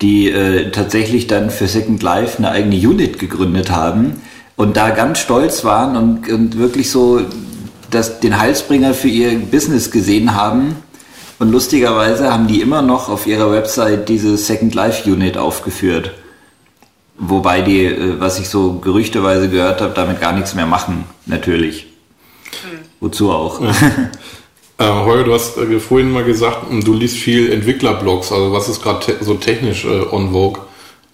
die 0.00 0.30
äh, 0.30 0.70
tatsächlich 0.70 1.26
dann 1.26 1.50
für 1.50 1.68
Second 1.68 2.02
Life 2.02 2.38
eine 2.38 2.50
eigene 2.50 2.76
Unit 2.76 3.18
gegründet 3.18 3.70
haben 3.70 4.20
und 4.56 4.76
da 4.76 4.90
ganz 4.90 5.20
stolz 5.20 5.64
waren 5.64 5.96
und, 5.96 6.28
und 6.28 6.58
wirklich 6.58 6.90
so 6.90 7.20
das, 7.90 8.20
den 8.20 8.40
Heilsbringer 8.40 8.94
für 8.94 9.08
ihr 9.08 9.38
Business 9.38 9.90
gesehen 9.90 10.34
haben. 10.34 10.76
Und 11.38 11.50
lustigerweise 11.50 12.32
haben 12.32 12.46
die 12.46 12.60
immer 12.60 12.82
noch 12.82 13.08
auf 13.08 13.26
ihrer 13.26 13.50
Website 13.52 14.08
diese 14.08 14.36
Second 14.36 14.74
Life 14.74 15.10
Unit 15.10 15.36
aufgeführt. 15.36 16.12
Wobei 17.24 17.62
die, 17.62 17.84
äh, 17.84 18.18
was 18.20 18.40
ich 18.40 18.48
so 18.48 18.74
gerüchteweise 18.74 19.48
gehört 19.48 19.80
habe, 19.80 19.94
damit 19.94 20.20
gar 20.20 20.32
nichts 20.32 20.54
mehr 20.54 20.66
machen, 20.66 21.04
natürlich. 21.24 21.86
Hm. 22.62 22.78
Wozu 23.00 23.30
auch. 23.30 23.60
Ja. 23.60 23.72
Äh, 24.78 24.86
Holger, 24.86 25.24
du 25.24 25.34
hast 25.34 25.58
äh, 25.58 25.78
vorhin 25.78 26.10
mal 26.10 26.24
gesagt, 26.24 26.68
hm, 26.68 26.82
du 26.82 26.94
liest 26.94 27.16
viel 27.16 27.52
Entwicklerblogs, 27.52 28.32
also 28.32 28.52
was 28.52 28.68
ist 28.68 28.82
gerade 28.82 29.00
te 29.00 29.16
so 29.20 29.34
technisch 29.34 29.84
äh, 29.84 30.00
on 30.10 30.32
vogue? 30.32 30.62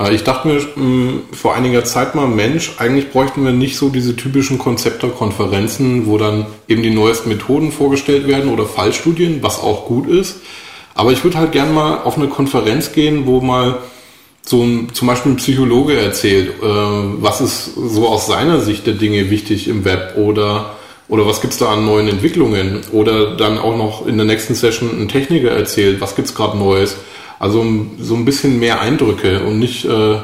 Äh, 0.00 0.14
ich 0.14 0.24
dachte 0.24 0.48
mir 0.48 0.54
mh, 0.54 0.64
hm, 0.74 1.22
vor 1.32 1.54
einiger 1.54 1.84
Zeit 1.84 2.14
mal, 2.14 2.28
Mensch, 2.28 2.76
eigentlich 2.78 3.10
bräuchten 3.10 3.44
wir 3.44 3.52
nicht 3.52 3.76
so 3.76 3.90
diese 3.90 4.16
typischen 4.16 4.58
Konzepterkonferenzen, 4.58 6.06
wo 6.06 6.16
dann 6.16 6.46
eben 6.66 6.82
die 6.82 6.90
neuesten 6.90 7.28
Methoden 7.28 7.70
vorgestellt 7.70 8.26
werden 8.26 8.50
oder 8.50 8.64
Fallstudien, 8.64 9.42
was 9.42 9.60
auch 9.60 9.84
gut 9.84 10.08
ist. 10.08 10.36
Aber 10.94 11.12
ich 11.12 11.22
würde 11.22 11.36
halt 11.36 11.52
gern 11.52 11.74
mal 11.74 11.98
auf 12.04 12.16
eine 12.16 12.28
Konferenz 12.28 12.92
gehen, 12.92 13.26
wo 13.26 13.42
mal 13.42 13.78
so 14.48 14.62
ein, 14.62 14.88
zum 14.94 15.08
Beispiel 15.08 15.32
ein 15.32 15.36
Psychologe 15.36 16.00
erzählt, 16.00 16.48
äh, 16.48 16.64
was 16.64 17.40
ist 17.40 17.74
so 17.74 18.08
aus 18.08 18.26
seiner 18.26 18.60
Sicht 18.60 18.86
der 18.86 18.94
Dinge 18.94 19.30
wichtig 19.30 19.68
im 19.68 19.84
Web 19.84 20.14
oder, 20.16 20.76
oder 21.08 21.26
was 21.26 21.42
gibt's 21.42 21.58
da 21.58 21.66
an 21.72 21.84
neuen 21.84 22.08
Entwicklungen 22.08 22.80
oder 22.92 23.36
dann 23.36 23.58
auch 23.58 23.76
noch 23.76 24.06
in 24.06 24.16
der 24.16 24.24
nächsten 24.24 24.54
Session 24.54 24.90
ein 25.00 25.08
Techniker 25.08 25.50
erzählt, 25.50 26.00
was 26.00 26.16
gibt's 26.16 26.34
gerade 26.34 26.56
Neues. 26.56 26.96
Also 27.38 27.64
so 28.00 28.14
ein 28.14 28.24
bisschen 28.24 28.58
mehr 28.58 28.80
Eindrücke 28.80 29.44
und 29.44 29.58
nicht, 29.58 29.84
äh, 29.84 30.16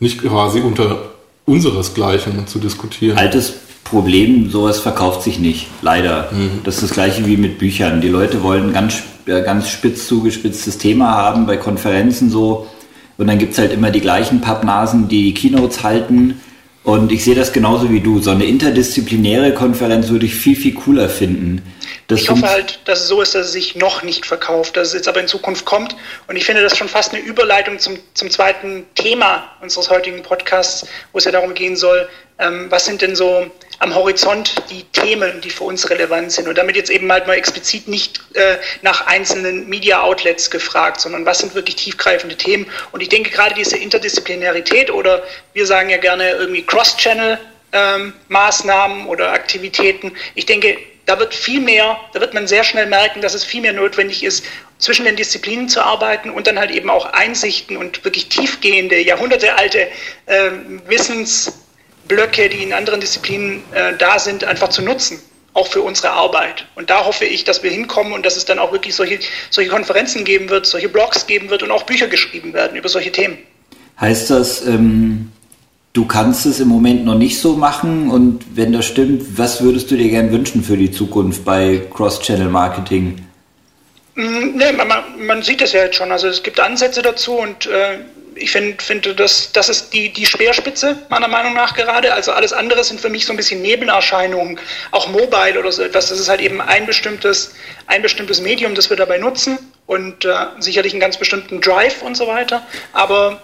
nicht 0.00 0.22
quasi 0.22 0.60
unter 0.60 0.98
unseresgleichen 1.46 2.46
zu 2.46 2.58
diskutieren. 2.58 3.16
Altes 3.16 3.54
Problem, 3.84 4.50
sowas 4.50 4.80
verkauft 4.80 5.22
sich 5.22 5.38
nicht, 5.38 5.68
leider. 5.80 6.28
Mhm. 6.32 6.60
Das 6.64 6.74
ist 6.76 6.82
das 6.82 6.90
gleiche 6.90 7.24
wie 7.24 7.36
mit 7.36 7.58
Büchern. 7.58 8.00
Die 8.00 8.08
Leute 8.08 8.42
wollen 8.42 8.72
ganz, 8.72 9.02
ganz 9.24 9.68
spitz 9.70 10.06
zugespitztes 10.08 10.76
Thema 10.76 11.12
haben, 11.12 11.46
bei 11.46 11.56
Konferenzen 11.56 12.28
so, 12.28 12.66
und 13.18 13.26
dann 13.26 13.38
gibt 13.38 13.52
es 13.52 13.58
halt 13.58 13.72
immer 13.72 13.90
die 13.90 14.00
gleichen 14.00 14.40
Pappnasen, 14.40 15.08
die 15.08 15.32
Keynotes 15.32 15.82
halten. 15.82 16.40
Und 16.84 17.10
ich 17.10 17.24
sehe 17.24 17.34
das 17.34 17.52
genauso 17.52 17.90
wie 17.90 18.00
du. 18.00 18.20
So 18.20 18.30
eine 18.30 18.44
interdisziplinäre 18.44 19.52
Konferenz 19.54 20.08
würde 20.08 20.26
ich 20.26 20.34
viel, 20.34 20.54
viel 20.54 20.74
cooler 20.74 21.08
finden. 21.08 21.62
Das 22.08 22.20
ich 22.20 22.30
hoffe 22.30 22.48
halt, 22.48 22.80
dass 22.84 23.00
es 23.00 23.08
so 23.08 23.20
ist, 23.20 23.34
dass 23.34 23.46
es 23.46 23.52
sich 23.52 23.76
noch 23.76 24.02
nicht 24.02 24.26
verkauft, 24.26 24.76
dass 24.76 24.88
es 24.88 24.94
jetzt 24.94 25.08
aber 25.08 25.20
in 25.20 25.28
Zukunft 25.28 25.64
kommt. 25.64 25.96
Und 26.26 26.36
ich 26.36 26.44
finde 26.44 26.62
das 26.62 26.76
schon 26.76 26.88
fast 26.88 27.12
eine 27.12 27.22
Überleitung 27.22 27.78
zum, 27.78 27.98
zum 28.14 28.30
zweiten 28.30 28.86
Thema 28.94 29.50
unseres 29.60 29.90
heutigen 29.90 30.22
Podcasts, 30.22 30.86
wo 31.12 31.18
es 31.18 31.24
ja 31.24 31.32
darum 31.32 31.54
gehen 31.54 31.76
soll, 31.76 32.08
ähm, 32.38 32.66
was 32.70 32.84
sind 32.84 33.02
denn 33.02 33.16
so 33.16 33.50
am 33.78 33.94
Horizont 33.94 34.54
die 34.70 34.84
Themen, 34.84 35.40
die 35.40 35.50
für 35.50 35.64
uns 35.64 35.88
relevant 35.90 36.32
sind. 36.32 36.48
Und 36.48 36.56
damit 36.56 36.76
jetzt 36.76 36.90
eben 36.90 37.10
halt 37.10 37.26
mal 37.26 37.34
explizit 37.34 37.88
nicht 37.88 38.20
äh, 38.34 38.56
nach 38.82 39.06
einzelnen 39.06 39.68
Media-Outlets 39.68 40.50
gefragt, 40.50 41.00
sondern 41.00 41.26
was 41.26 41.38
sind 41.40 41.54
wirklich 41.54 41.76
tiefgreifende 41.76 42.36
Themen. 42.36 42.66
Und 42.92 43.02
ich 43.02 43.08
denke 43.08 43.30
gerade 43.30 43.54
diese 43.54 43.76
Interdisziplinarität 43.76 44.90
oder 44.90 45.22
wir 45.52 45.66
sagen 45.66 45.90
ja 45.90 45.98
gerne 45.98 46.30
irgendwie 46.30 46.62
Cross-Channel. 46.62 47.38
Ähm, 47.72 48.14
Maßnahmen 48.28 49.06
oder 49.06 49.32
Aktivitäten. 49.32 50.12
Ich 50.36 50.46
denke, 50.46 50.78
da 51.06 51.18
wird 51.18 51.34
viel 51.34 51.60
mehr, 51.60 51.98
da 52.12 52.20
wird 52.20 52.34
man 52.34 52.46
sehr 52.46 52.64
schnell 52.64 52.86
merken, 52.86 53.20
dass 53.20 53.34
es 53.34 53.44
viel 53.44 53.60
mehr 53.60 53.72
notwendig 53.72 54.22
ist, 54.22 54.44
zwischen 54.78 55.04
den 55.04 55.16
Disziplinen 55.16 55.68
zu 55.68 55.80
arbeiten 55.80 56.30
und 56.30 56.46
dann 56.46 56.58
halt 56.58 56.70
eben 56.70 56.90
auch 56.90 57.06
Einsichten 57.06 57.76
und 57.76 58.04
wirklich 58.04 58.28
tiefgehende, 58.28 59.00
jahrhundertealte 59.00 59.88
äh, 60.26 60.50
Wissens 60.86 61.60
Blöcke, 62.08 62.48
die 62.48 62.62
in 62.62 62.72
anderen 62.72 63.00
Disziplinen 63.00 63.62
äh, 63.72 63.96
da 63.96 64.18
sind, 64.18 64.44
einfach 64.44 64.68
zu 64.68 64.82
nutzen, 64.82 65.20
auch 65.54 65.66
für 65.66 65.82
unsere 65.82 66.10
Arbeit. 66.10 66.66
Und 66.74 66.90
da 66.90 67.04
hoffe 67.04 67.24
ich, 67.24 67.44
dass 67.44 67.62
wir 67.62 67.70
hinkommen 67.70 68.12
und 68.12 68.26
dass 68.26 68.36
es 68.36 68.44
dann 68.44 68.58
auch 68.58 68.72
wirklich 68.72 68.94
solche, 68.94 69.20
solche 69.50 69.70
Konferenzen 69.70 70.24
geben 70.24 70.48
wird, 70.50 70.66
solche 70.66 70.88
Blogs 70.88 71.26
geben 71.26 71.50
wird 71.50 71.62
und 71.62 71.70
auch 71.70 71.84
Bücher 71.84 72.08
geschrieben 72.08 72.52
werden 72.52 72.76
über 72.76 72.88
solche 72.88 73.12
Themen. 73.12 73.38
Heißt 74.00 74.30
das, 74.30 74.64
ähm, 74.66 75.32
du 75.96 76.04
kannst 76.04 76.44
es 76.44 76.60
im 76.60 76.68
Moment 76.68 77.04
noch 77.06 77.14
nicht 77.14 77.40
so 77.40 77.56
machen 77.56 78.10
und 78.10 78.44
wenn 78.54 78.72
das 78.72 78.84
stimmt, 78.84 79.38
was 79.38 79.62
würdest 79.62 79.90
du 79.90 79.96
dir 79.96 80.10
gern 80.10 80.30
wünschen 80.30 80.62
für 80.62 80.76
die 80.76 80.90
Zukunft 80.90 81.44
bei 81.44 81.80
Cross-Channel-Marketing? 81.94 83.26
Mm, 84.14 84.56
nee, 84.56 84.72
man, 84.72 84.88
man, 85.26 85.42
sieht 85.42 85.62
es 85.62 85.72
ja 85.72 85.84
jetzt 85.84 85.96
schon. 85.96 86.12
Also 86.12 86.28
es 86.28 86.42
gibt 86.42 86.60
Ansätze 86.60 87.00
dazu 87.00 87.32
und 87.32 87.66
äh, 87.66 87.98
ich 88.34 88.50
find, 88.50 88.82
finde, 88.82 89.14
das, 89.14 89.52
das 89.52 89.70
ist 89.70 89.94
die, 89.94 90.12
die 90.12 90.26
Speerspitze 90.26 90.98
meiner 91.08 91.28
Meinung 91.28 91.54
nach 91.54 91.74
gerade. 91.74 92.12
Also 92.12 92.32
alles 92.32 92.52
andere 92.52 92.84
sind 92.84 93.00
für 93.00 93.08
mich 93.08 93.24
so 93.24 93.32
ein 93.32 93.36
bisschen 93.36 93.62
Nebenerscheinungen, 93.62 94.60
auch 94.90 95.08
mobile 95.08 95.58
oder 95.58 95.72
so 95.72 95.82
etwas. 95.82 96.10
Das 96.10 96.20
ist 96.20 96.28
halt 96.28 96.42
eben 96.42 96.60
ein 96.60 96.84
bestimmtes, 96.84 97.54
ein 97.86 98.02
bestimmtes 98.02 98.42
Medium, 98.42 98.74
das 98.74 98.90
wir 98.90 98.98
dabei 98.98 99.16
nutzen 99.16 99.58
und 99.86 100.26
äh, 100.26 100.34
sicherlich 100.58 100.92
einen 100.92 101.00
ganz 101.00 101.16
bestimmten 101.16 101.62
Drive 101.62 102.02
und 102.02 102.18
so 102.18 102.26
weiter. 102.26 102.66
Aber 102.92 103.40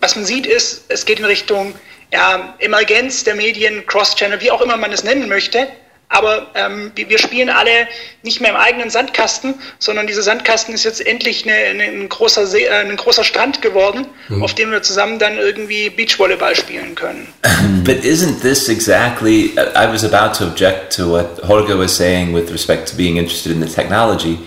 was 0.00 0.16
man 0.16 0.24
sieht 0.24 0.46
ist, 0.46 0.84
es 0.88 1.06
geht 1.06 1.20
in 1.20 1.24
Richtung 1.24 1.74
ja, 2.12 2.54
Emergenz 2.58 3.24
der 3.24 3.34
Medien, 3.34 3.84
Cross-Channel, 3.86 4.40
wie 4.40 4.50
auch 4.50 4.60
immer 4.60 4.76
man 4.76 4.92
es 4.92 5.02
nennen 5.02 5.28
möchte 5.28 5.68
aber 6.12 6.48
ähm, 6.54 6.92
wir 6.94 7.18
spielen 7.18 7.48
alle 7.48 7.88
nicht 8.22 8.40
mehr 8.40 8.50
im 8.50 8.56
eigenen 8.56 8.90
Sandkasten, 8.90 9.54
sondern 9.78 10.06
dieser 10.06 10.22
Sandkasten 10.22 10.74
ist 10.74 10.84
jetzt 10.84 11.04
endlich 11.04 11.44
eine, 11.44 11.54
eine, 11.54 11.84
ein, 11.84 12.08
großer 12.08 12.46
See, 12.46 12.64
äh, 12.64 12.70
ein 12.70 12.96
großer 12.96 13.24
Strand 13.24 13.62
geworden, 13.62 14.06
mhm. 14.28 14.42
auf 14.42 14.54
dem 14.54 14.70
wir 14.70 14.82
zusammen 14.82 15.18
dann 15.18 15.38
irgendwie 15.38 15.88
Beachvolleyball 15.88 16.54
spielen 16.54 16.94
können. 16.94 17.26
But 17.84 18.04
isn't 18.04 18.42
this 18.42 18.68
exactly, 18.68 19.52
I 19.56 19.90
was 19.90 20.04
about 20.04 20.38
to 20.38 20.44
object 20.44 20.94
to 20.96 21.10
what 21.10 21.40
Holger 21.48 21.78
was 21.78 21.96
saying 21.96 22.34
with 22.34 22.52
respect 22.52 22.88
to 22.90 22.96
being 22.96 23.16
interested 23.16 23.50
in 23.50 23.60
the 23.60 23.72
technology 23.72 24.38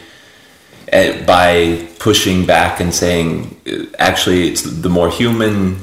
uh, 0.94 1.26
by 1.26 1.80
pushing 1.98 2.46
back 2.46 2.80
and 2.80 2.94
saying 2.94 3.56
uh, 3.68 3.86
actually 3.98 4.48
it's 4.50 4.62
the 4.62 4.90
more 4.90 5.10
human 5.10 5.78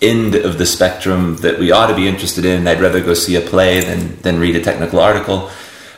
end 0.00 0.34
of 0.34 0.58
the 0.58 0.66
spectrum 0.66 1.36
that 1.38 1.58
we 1.58 1.72
ought 1.72 1.88
to 1.88 1.96
be 1.96 2.06
interested 2.06 2.44
in. 2.44 2.66
I'd 2.68 2.80
rather 2.80 3.00
go 3.00 3.14
see 3.14 3.36
a 3.36 3.40
play 3.40 3.80
than, 3.80 4.16
than 4.22 4.38
read 4.38 4.56
a 4.56 4.62
technical 4.62 5.00
article. 5.00 5.50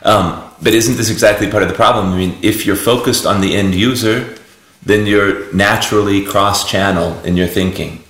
Um, 0.03 0.51
but 0.61 0.73
isn't 0.73 0.97
this 0.97 1.09
exactly 1.09 1.49
part 1.49 1.63
of 1.63 1.69
the 1.69 1.75
problem? 1.75 2.13
I 2.13 2.17
mean, 2.17 2.37
if 2.41 2.65
you're 2.65 2.75
focused 2.75 3.25
on 3.25 3.41
the 3.41 3.55
end 3.55 3.75
user, 3.75 4.37
then 4.83 5.05
you're 5.05 5.51
naturally 5.53 6.25
cross 6.25 6.69
channel 6.69 7.19
in 7.21 7.37
your 7.37 7.47
thinking. 7.47 8.03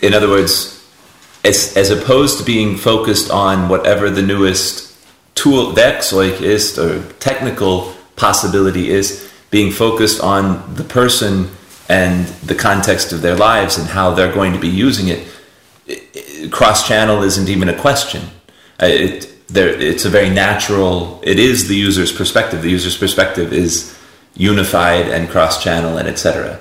In 0.00 0.14
other 0.14 0.28
words, 0.28 0.76
as, 1.44 1.76
as 1.76 1.90
opposed 1.90 2.38
to 2.38 2.44
being 2.44 2.76
focused 2.76 3.30
on 3.30 3.68
whatever 3.68 4.10
the 4.10 4.22
newest 4.22 4.96
tool, 5.34 5.72
Werkzeug 5.72 6.40
is, 6.40 6.78
or 6.78 7.02
technical 7.14 7.94
possibility 8.16 8.90
is, 8.90 9.30
being 9.50 9.72
focused 9.72 10.20
on 10.20 10.74
the 10.74 10.84
person 10.84 11.50
and 11.90 12.24
the 12.46 12.54
context 12.54 13.12
of 13.12 13.20
their 13.20 13.34
lives 13.34 13.76
and 13.76 13.88
how 13.88 14.14
they're 14.14 14.32
going 14.32 14.52
to 14.52 14.60
be 14.60 14.68
using 14.68 15.08
it, 15.08 15.26
cross 16.52 16.86
channel 16.86 17.24
isn't 17.24 17.48
even 17.48 17.68
a 17.68 17.76
question. 17.76 18.22
Uh, 18.80 18.86
it, 18.86 19.26
there 19.48 19.68
it's 19.68 20.04
a 20.04 20.08
very 20.08 20.30
natural. 20.30 21.20
It 21.24 21.40
is 21.40 21.66
the 21.66 21.74
user's 21.74 22.12
perspective. 22.12 22.62
The 22.62 22.70
user's 22.70 22.96
perspective 22.96 23.52
is 23.52 23.98
unified 24.36 25.08
and 25.08 25.28
cross-channel 25.28 25.98
and 25.98 26.06
etc. 26.06 26.60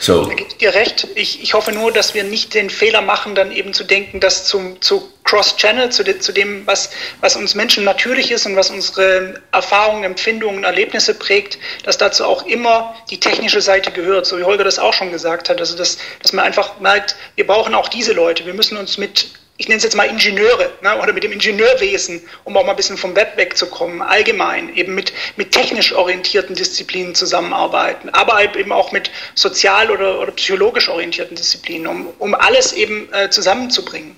So. 0.00 0.24
Da 0.24 0.34
gebe 0.34 0.48
ich 0.48 0.56
dir 0.56 0.74
recht. 0.74 1.06
Ich, 1.14 1.42
ich 1.42 1.54
hoffe 1.54 1.72
nur, 1.72 1.92
dass 1.92 2.14
wir 2.14 2.24
nicht 2.24 2.54
den 2.54 2.68
Fehler 2.68 3.00
machen, 3.00 3.34
dann 3.34 3.52
eben 3.52 3.72
zu 3.72 3.84
denken, 3.84 4.20
dass 4.20 4.44
zum, 4.44 4.80
zu 4.82 5.08
Cross-Channel, 5.24 5.90
zu, 5.90 6.02
de, 6.02 6.18
zu 6.18 6.32
dem, 6.32 6.66
was, 6.66 6.90
was 7.20 7.36
uns 7.36 7.54
Menschen 7.54 7.84
natürlich 7.84 8.30
ist 8.30 8.44
und 8.46 8.56
was 8.56 8.70
unsere 8.70 9.40
Erfahrungen, 9.52 10.04
Empfindungen, 10.04 10.64
Erlebnisse 10.64 11.14
prägt, 11.14 11.58
dass 11.84 11.96
dazu 11.96 12.24
auch 12.24 12.44
immer 12.46 12.94
die 13.10 13.20
technische 13.20 13.60
Seite 13.60 13.92
gehört, 13.92 14.26
so 14.26 14.38
wie 14.38 14.44
Holger 14.44 14.64
das 14.64 14.78
auch 14.78 14.92
schon 14.92 15.10
gesagt 15.10 15.48
hat. 15.48 15.60
Also, 15.60 15.76
dass, 15.76 15.98
dass 16.22 16.32
man 16.32 16.44
einfach 16.44 16.80
merkt, 16.80 17.16
wir 17.36 17.46
brauchen 17.46 17.74
auch 17.74 17.88
diese 17.88 18.12
Leute. 18.12 18.44
Wir 18.46 18.54
müssen 18.54 18.76
uns 18.76 18.98
mit 18.98 19.28
ich 19.56 19.68
nenne 19.68 19.78
es 19.78 19.84
jetzt 19.84 19.96
mal 19.96 20.04
Ingenieure 20.04 20.70
ne, 20.82 21.00
oder 21.00 21.12
mit 21.12 21.22
dem 21.22 21.30
Ingenieurwesen, 21.30 22.20
um 22.42 22.56
auch 22.56 22.64
mal 22.64 22.70
ein 22.70 22.76
bisschen 22.76 22.96
vom 22.96 23.14
Web 23.14 23.36
wegzukommen, 23.36 24.02
allgemein 24.02 24.74
eben 24.74 24.94
mit, 24.94 25.12
mit 25.36 25.52
technisch 25.52 25.94
orientierten 25.94 26.56
Disziplinen 26.56 27.14
zusammenarbeiten, 27.14 28.08
aber 28.10 28.42
eben 28.42 28.72
auch 28.72 28.90
mit 28.90 29.10
sozial 29.34 29.90
oder, 29.90 30.20
oder 30.20 30.32
psychologisch 30.32 30.88
orientierten 30.88 31.36
Disziplinen, 31.36 31.86
um, 31.86 32.06
um 32.18 32.34
alles 32.34 32.72
eben 32.72 33.08
äh, 33.12 33.30
zusammenzubringen. 33.30 34.16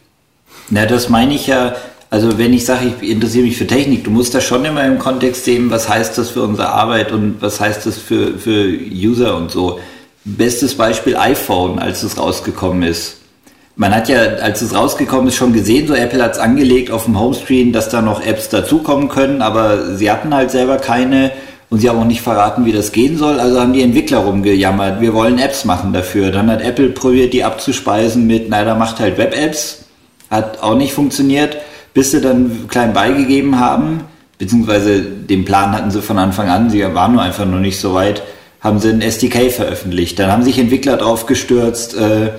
Na, 0.71 0.87
das 0.87 1.11
meine 1.11 1.35
ich 1.35 1.47
ja, 1.47 1.77
also 2.09 2.39
wenn 2.39 2.55
ich 2.55 2.65
sage, 2.65 2.95
ich 3.01 3.11
interessiere 3.11 3.45
mich 3.45 3.59
für 3.59 3.67
Technik, 3.67 4.05
du 4.05 4.11
musst 4.11 4.33
das 4.35 4.45
schon 4.45 4.65
immer 4.65 4.87
im 4.87 4.99
Kontext 4.99 5.45
sehen, 5.45 5.71
was 5.71 5.87
heißt 5.87 6.17
das 6.17 6.31
für 6.31 6.43
unsere 6.43 6.71
Arbeit 6.71 7.13
und 7.13 7.43
was 7.43 7.61
heißt 7.61 7.85
das 7.85 7.99
für, 7.99 8.39
für 8.39 8.67
User 8.67 9.37
und 9.37 9.51
so. 9.51 9.81
Bestes 10.25 10.77
Beispiel 10.77 11.15
iPhone, 11.15 11.79
als 11.79 12.03
es 12.03 12.19
rausgekommen 12.19 12.83
ist 12.83 13.19
man 13.77 13.95
hat 13.95 14.09
ja, 14.09 14.19
als 14.19 14.63
es 14.63 14.75
rausgekommen 14.75 15.29
ist, 15.29 15.37
schon 15.37 15.53
gesehen, 15.53 15.87
so 15.87 15.95
Apple 15.95 16.23
hat 16.23 16.33
es 16.33 16.39
angelegt 16.39 16.91
auf 16.91 17.05
dem 17.05 17.21
Homescreen, 17.21 17.73
dass 17.73 17.91
da 17.91 18.01
noch 18.01 18.25
Apps 18.25 18.49
dazukommen 18.49 19.09
können, 19.09 19.43
aber 19.43 19.95
sie 19.97 20.11
hatten 20.11 20.35
halt 20.35 20.51
selber 20.51 20.79
keine 20.79 21.31
und 21.69 21.81
sie 21.81 21.91
haben 21.91 21.99
auch 21.99 22.07
nicht 22.07 22.23
verraten, 22.23 22.65
wie 22.65 22.73
das 22.73 22.93
gehen 22.93 23.19
soll. 23.19 23.39
Also 23.39 23.61
haben 23.61 23.75
die 23.75 23.83
Entwickler 23.83 24.19
rumgejammert, 24.19 25.01
wir 25.01 25.13
wollen 25.13 25.39
Apps 25.39 25.67
machen 25.67 25.93
dafür. 25.93 26.31
Dann 26.31 26.51
hat 26.51 26.63
Apple 26.63 26.89
probiert, 26.91 27.35
die 27.35 27.45
abzuspeisen 27.45 28.27
mit, 28.27 28.49
na, 28.49 28.65
da 28.65 28.75
macht 28.75 28.99
halt 28.99 29.19
Web-Apps. 29.19 29.85
Hat 30.31 30.63
auch 30.63 30.77
nicht 30.77 30.93
funktioniert, 30.93 31.59
bis 31.93 32.13
sie 32.13 32.21
dann 32.21 32.69
klein 32.69 32.95
beigegeben 32.95 33.61
haben, 33.61 34.01
beziehungsweise 34.39 35.03
den 35.03 35.45
Plan 35.45 35.73
hatten 35.73 35.91
sie 35.91 36.01
von 36.01 36.19
Anfang 36.19 36.49
an, 36.49 36.71
sie 36.71 36.83
waren 36.95 37.13
nur 37.13 37.23
einfach 37.23 37.45
noch 37.45 37.61
nicht 37.61 37.79
so 37.79 37.95
weit, 37.95 38.23
haben 38.61 38.79
sie 38.79 38.89
ein 38.89 39.03
SDK 39.03 39.51
veröffentlicht. 39.51 40.19
Dann 40.19 40.33
haben 40.33 40.43
sich 40.43 40.59
Entwickler 40.59 40.97
drauf 40.97 41.27
gestürzt, 41.27 41.95
äh, 41.97 42.31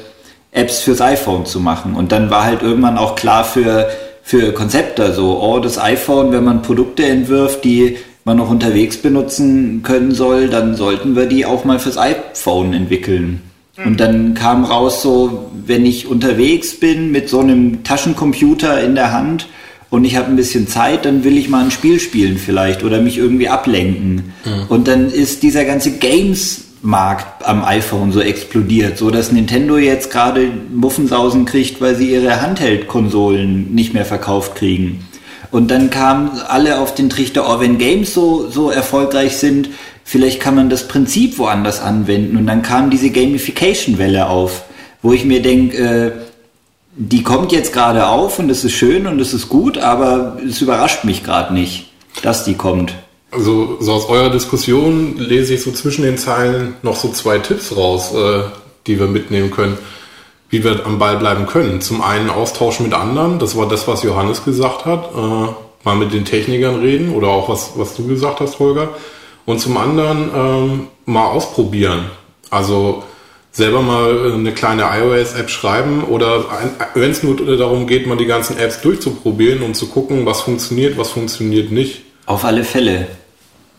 Apps 0.58 0.80
fürs 0.80 1.02
iPhone 1.02 1.46
zu 1.46 1.60
machen. 1.60 1.94
Und 1.94 2.12
dann 2.12 2.30
war 2.30 2.44
halt 2.44 2.62
irgendwann 2.62 2.98
auch 2.98 3.16
klar 3.16 3.44
für, 3.44 3.90
für 4.24 4.54
Konzepte 4.54 5.14
so, 5.14 5.42
oh, 5.42 5.60
das 5.60 5.80
iPhone, 5.80 6.32
wenn 6.32 6.44
man 6.44 6.62
Produkte 6.62 7.06
entwirft, 7.06 7.64
die 7.64 7.98
man 8.26 8.38
noch 8.38 8.50
unterwegs 8.50 8.98
benutzen 8.98 9.84
können 9.84 10.12
soll, 10.12 10.50
dann 10.50 10.76
sollten 10.76 11.16
wir 11.16 11.28
die 11.28 11.46
auch 11.46 11.64
mal 11.64 11.80
fürs 11.80 11.98
iPhone 11.98 12.74
entwickeln. 12.74 13.42
Und 13.78 13.92
mhm. 13.92 13.98
dann 13.98 14.34
kam 14.34 14.66
raus 14.66 15.02
so, 15.02 15.50
wenn 15.66 15.86
ich 15.86 16.08
unterwegs 16.08 16.80
bin 16.80 17.12
mit 17.12 17.30
so 17.30 17.40
einem 17.40 17.84
Taschencomputer 17.84 18.84
in 18.84 18.96
der 18.96 19.14
Hand 19.14 19.48
und 19.90 20.04
ich 20.04 20.18
habe 20.18 20.28
ein 20.28 20.36
bisschen 20.36 20.68
Zeit, 20.68 21.06
dann 21.06 21.24
will 21.24 21.38
ich 21.38 21.48
mal 21.48 21.64
ein 21.64 21.72
Spiel 21.72 22.00
spielen 22.00 22.38
vielleicht 22.38 22.84
oder 22.84 23.02
mich 23.02 23.18
irgendwie 23.18 23.48
ablenken. 23.48 24.34
Mhm. 24.44 24.52
Und 24.68 24.88
dann 24.88 25.10
ist 25.10 25.44
dieser 25.44 25.64
ganze 25.64 25.92
Games 25.92 26.66
Markt 26.88 27.46
am 27.46 27.66
iPhone 27.66 28.14
so 28.14 28.22
explodiert, 28.22 28.98
so 28.98 29.12
dass 29.12 29.34
Nintendo 29.34 29.78
jetzt 29.78 30.10
gerade 30.10 30.50
Muffensausen 30.74 31.44
kriegt, 31.44 31.82
weil 31.82 31.96
sie 31.96 32.10
ihre 32.10 32.42
Handheld-Konsolen 32.42 33.76
nicht 33.76 33.94
mehr 33.94 34.06
verkauft 34.06 34.56
kriegen. 34.56 35.06
Und 35.52 35.70
dann 35.70 35.90
kamen 35.90 36.40
alle 36.48 36.80
auf 36.80 36.96
den 36.96 37.10
Trichter, 37.10 37.46
oh, 37.50 37.60
wenn 37.60 37.78
Games 37.78 38.14
so, 38.14 38.50
so 38.50 38.70
erfolgreich 38.70 39.36
sind, 39.36 39.70
vielleicht 40.06 40.40
kann 40.40 40.56
man 40.56 40.70
das 40.70 40.88
Prinzip 40.88 41.38
woanders 41.38 41.82
anwenden. 41.82 42.38
Und 42.38 42.48
dann 42.48 42.62
kam 42.62 42.90
diese 42.90 43.10
Gamification-Welle 43.10 44.30
auf, 44.30 44.64
wo 45.02 45.12
ich 45.12 45.26
mir 45.26 45.42
denke, 45.42 45.78
äh, 45.78 46.12
die 46.96 47.22
kommt 47.22 47.52
jetzt 47.52 47.74
gerade 47.74 48.08
auf 48.08 48.40
und 48.40 48.50
es 48.50 48.64
ist 48.64 48.72
schön 48.72 49.08
und 49.08 49.20
es 49.20 49.34
ist 49.34 49.50
gut, 49.50 49.78
aber 49.78 50.38
es 50.48 50.62
überrascht 50.62 51.04
mich 51.04 51.26
gerade 51.26 51.54
nicht, 51.54 51.90
dass 52.24 52.46
die 52.46 52.54
kommt. 52.54 52.94
Also 53.38 53.78
so 53.80 53.94
aus 53.94 54.10
eurer 54.10 54.32
Diskussion 54.32 55.16
lese 55.18 55.54
ich 55.54 55.62
so 55.62 55.72
zwischen 55.72 56.02
den 56.02 56.18
Zeilen 56.18 56.74
noch 56.82 56.96
so 56.96 57.10
zwei 57.10 57.38
Tipps 57.38 57.78
raus, 57.78 58.12
äh, 58.16 58.42
die 58.88 59.00
wir 59.00 59.06
mitnehmen 59.06 59.52
können, 59.52 59.78
wie 60.50 60.64
wir 60.64 60.84
am 60.88 60.98
Ball 60.98 61.18
bleiben 61.18 61.46
können. 61.46 61.80
Zum 61.80 62.02
einen 62.02 62.32
Austausch 62.32 62.80
mit 62.80 62.96
anderen, 62.96 63.38
das 63.38 63.56
war 63.56 63.68
das, 63.68 63.88
was 63.88 64.02
Johannes 64.02 64.44
gesagt 64.44 64.86
hat, 64.86 65.12
äh, 65.16 65.54
mal 65.84 65.96
mit 65.96 66.14
den 66.14 66.26
Technikern 66.26 66.80
reden 66.80 67.14
oder 67.14 67.28
auch 67.28 67.48
was, 67.48 67.74
was 67.76 67.96
du 67.96 68.08
gesagt 68.08 68.40
hast, 68.40 68.58
Holger. 68.58 68.90
Und 69.46 69.62
zum 69.62 69.78
anderen 69.78 70.32
ähm, 70.36 70.88
mal 71.06 71.28
ausprobieren. 71.28 72.06
Also 72.50 73.04
selber 73.52 73.84
mal 73.84 74.34
eine 74.34 74.52
kleine 74.52 74.86
iOS-App 75.00 75.52
schreiben 75.52 76.04
oder 76.06 76.44
wenn 76.96 77.12
es 77.12 77.22
nur 77.22 77.36
darum 77.56 77.86
geht, 77.86 78.08
mal 78.08 78.18
die 78.18 78.26
ganzen 78.26 78.58
Apps 78.58 78.82
durchzuprobieren 78.82 79.62
und 79.62 79.76
zu 79.76 79.88
gucken, 79.90 80.26
was 80.26 80.42
funktioniert, 80.42 80.98
was 80.98 81.12
funktioniert 81.12 81.72
nicht. 81.72 82.02
Auf 82.26 82.44
alle 82.44 82.64
Fälle. 82.64 83.08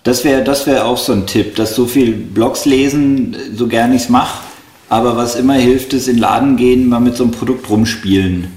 Das 0.02 0.24
wäre 0.24 0.42
das 0.42 0.66
wär 0.66 0.87
auch 0.87 0.96
so 0.96 1.12
ein 1.12 1.26
Tipp, 1.26 1.56
dass 1.56 1.74
so 1.74 1.87
viel 1.87 2.12
Blogs 2.12 2.64
lesen, 2.64 3.37
so 3.54 3.66
gern 3.66 3.92
ich 3.92 4.02
es 4.02 4.08
mache, 4.08 4.42
aber 4.88 5.16
was 5.16 5.34
immer 5.34 5.54
hilft, 5.54 5.92
ist 5.92 6.08
in 6.08 6.16
den 6.16 6.20
Laden 6.20 6.56
gehen, 6.56 6.88
mal 6.88 7.00
mit 7.00 7.16
so 7.16 7.24
einem 7.24 7.32
Produkt 7.32 7.68
rumspielen. 7.68 8.48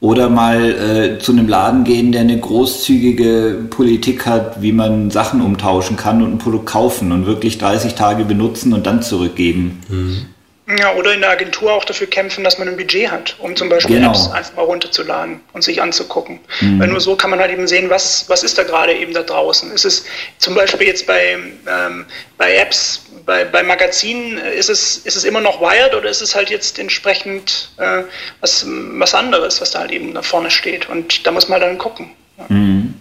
Oder 0.00 0.28
mal 0.28 0.60
äh, 0.60 1.18
zu 1.18 1.32
einem 1.32 1.48
Laden 1.48 1.84
gehen, 1.84 2.12
der 2.12 2.22
eine 2.22 2.38
großzügige 2.38 3.66
Politik 3.70 4.26
hat, 4.26 4.60
wie 4.60 4.72
man 4.72 5.10
Sachen 5.10 5.40
umtauschen 5.40 5.96
kann 5.96 6.20
und 6.20 6.32
ein 6.32 6.38
Produkt 6.38 6.66
kaufen 6.66 7.10
und 7.10 7.24
wirklich 7.24 7.56
30 7.56 7.94
Tage 7.94 8.24
benutzen 8.24 8.74
und 8.74 8.86
dann 8.86 9.02
zurückgeben. 9.02 9.80
Mhm. 9.88 10.16
Ja, 10.66 10.94
oder 10.94 11.12
in 11.12 11.20
der 11.20 11.28
Agentur 11.28 11.74
auch 11.74 11.84
dafür 11.84 12.06
kämpfen, 12.06 12.42
dass 12.42 12.58
man 12.58 12.68
ein 12.68 12.76
Budget 12.78 13.10
hat, 13.10 13.36
um 13.38 13.54
zum 13.54 13.68
Beispiel 13.68 13.96
genau. 13.96 14.10
Apps 14.10 14.30
einfach 14.30 14.54
mal 14.54 14.62
runterzuladen 14.62 15.40
und 15.52 15.62
sich 15.62 15.82
anzugucken. 15.82 16.40
Mhm. 16.62 16.80
Weil 16.80 16.88
nur 16.88 17.00
so 17.00 17.16
kann 17.16 17.28
man 17.28 17.38
halt 17.38 17.52
eben 17.52 17.68
sehen, 17.68 17.90
was, 17.90 18.30
was 18.30 18.42
ist 18.42 18.56
da 18.56 18.62
gerade 18.62 18.94
eben 18.94 19.12
da 19.12 19.22
draußen. 19.22 19.70
Ist 19.72 19.84
es 19.84 20.06
zum 20.38 20.54
Beispiel 20.54 20.86
jetzt 20.86 21.06
bei, 21.06 21.36
ähm, 21.66 22.06
bei 22.38 22.56
Apps, 22.56 23.04
bei, 23.26 23.44
bei 23.44 23.62
Magazinen, 23.62 24.38
ist 24.38 24.70
es, 24.70 24.96
ist 24.96 25.16
es 25.16 25.24
immer 25.24 25.42
noch 25.42 25.60
Wired 25.60 25.94
oder 25.94 26.08
ist 26.08 26.22
es 26.22 26.34
halt 26.34 26.48
jetzt 26.48 26.78
entsprechend 26.78 27.70
äh, 27.76 28.04
was, 28.40 28.64
was 28.66 29.14
anderes, 29.14 29.60
was 29.60 29.70
da 29.70 29.80
halt 29.80 29.90
eben 29.90 30.14
da 30.14 30.22
vorne 30.22 30.50
steht. 30.50 30.88
Und 30.88 31.26
da 31.26 31.30
muss 31.30 31.46
man 31.46 31.60
dann 31.60 31.76
gucken. 31.76 32.10
Mhm. 32.48 32.94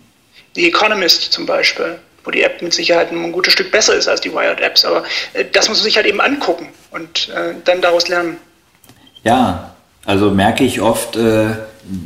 The 0.56 0.67
Economist 0.67 1.32
zum 1.32 1.45
Beispiel 1.45 1.97
wo 2.23 2.31
die 2.31 2.41
App 2.41 2.62
mit 2.62 2.73
Sicherheit 2.73 3.12
ein 3.12 3.31
gutes 3.31 3.53
Stück 3.53 3.71
besser 3.71 3.95
ist 3.95 4.07
als 4.07 4.21
die 4.21 4.33
Wired 4.33 4.62
Apps. 4.62 4.86
Aber 4.86 5.03
äh, 5.33 5.45
das 5.51 5.69
muss 5.69 5.79
man 5.79 5.86
sich 5.86 5.95
halt 5.97 6.05
eben 6.05 6.21
angucken 6.21 6.69
und 6.91 7.29
äh, 7.29 7.53
dann 7.63 7.81
daraus 7.81 8.07
lernen. 8.07 8.38
Ja, 9.23 9.75
also 10.05 10.31
merke 10.31 10.63
ich 10.63 10.81
oft, 10.81 11.15
äh, 11.15 11.51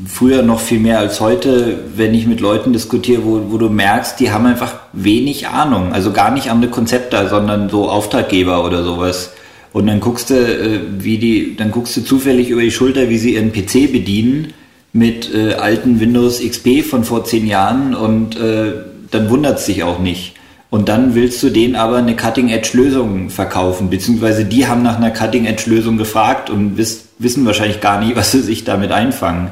früher 0.08 0.42
noch 0.42 0.60
viel 0.60 0.80
mehr 0.80 1.00
als 1.00 1.20
heute, 1.20 1.80
wenn 1.96 2.14
ich 2.14 2.26
mit 2.26 2.40
Leuten 2.40 2.74
diskutiere, 2.74 3.24
wo, 3.24 3.52
wo 3.52 3.58
du 3.58 3.70
merkst, 3.70 4.20
die 4.20 4.32
haben 4.32 4.46
einfach 4.46 4.76
wenig 4.94 5.48
Ahnung. 5.48 5.94
Also 5.94 6.12
gar 6.12 6.32
nicht 6.32 6.50
andere 6.50 6.72
Konzepte, 6.72 7.28
sondern 7.30 7.70
so 7.70 7.90
Auftraggeber 7.90 8.66
oder 8.66 8.84
sowas. 8.84 9.32
Und 9.74 9.88
dann 9.88 10.00
guckst 10.00 10.30
du, 10.30 10.36
äh, 10.36 10.80
wie 11.00 11.18
die, 11.18 11.56
dann 11.56 11.72
guckst 11.72 11.96
du 11.98 12.02
zufällig 12.02 12.50
über 12.50 12.62
die 12.62 12.72
Schulter, 12.72 13.10
wie 13.10 13.18
sie 13.18 13.36
ihren 13.36 13.52
PC 13.52 13.92
bedienen 13.92 14.54
mit 14.94 15.34
äh, 15.34 15.54
alten 15.54 16.00
Windows 16.00 16.42
XP 16.42 16.84
von 16.84 17.04
vor 17.04 17.26
zehn 17.26 17.46
Jahren 17.46 17.94
und 17.94 18.40
äh, 18.40 18.74
dann 19.12 19.30
wundert 19.30 19.60
es 19.60 19.66
sich 19.66 19.84
auch 19.84 20.00
nicht. 20.00 20.36
Und 20.70 20.90
dann 20.90 21.16
willst 21.16 21.42
du 21.44 21.50
denen 21.50 21.76
aber 21.76 21.98
eine 21.98 22.16
Cutting-Edge-Lösung 22.16 23.30
verkaufen, 23.30 23.90
beziehungsweise 23.90 24.44
die 24.44 24.68
haben 24.68 24.84
nach 24.84 24.98
einer 24.98 25.12
Cutting-Edge-Lösung 25.12 25.98
gefragt 25.98 26.50
und 26.50 26.78
wiss, 26.78 27.06
wissen 27.20 27.46
wahrscheinlich 27.46 27.80
gar 27.80 28.00
nicht, 28.02 28.16
was 28.18 28.32
sie 28.32 28.42
sich 28.42 28.64
damit 28.64 28.92
einfangen. 28.92 29.52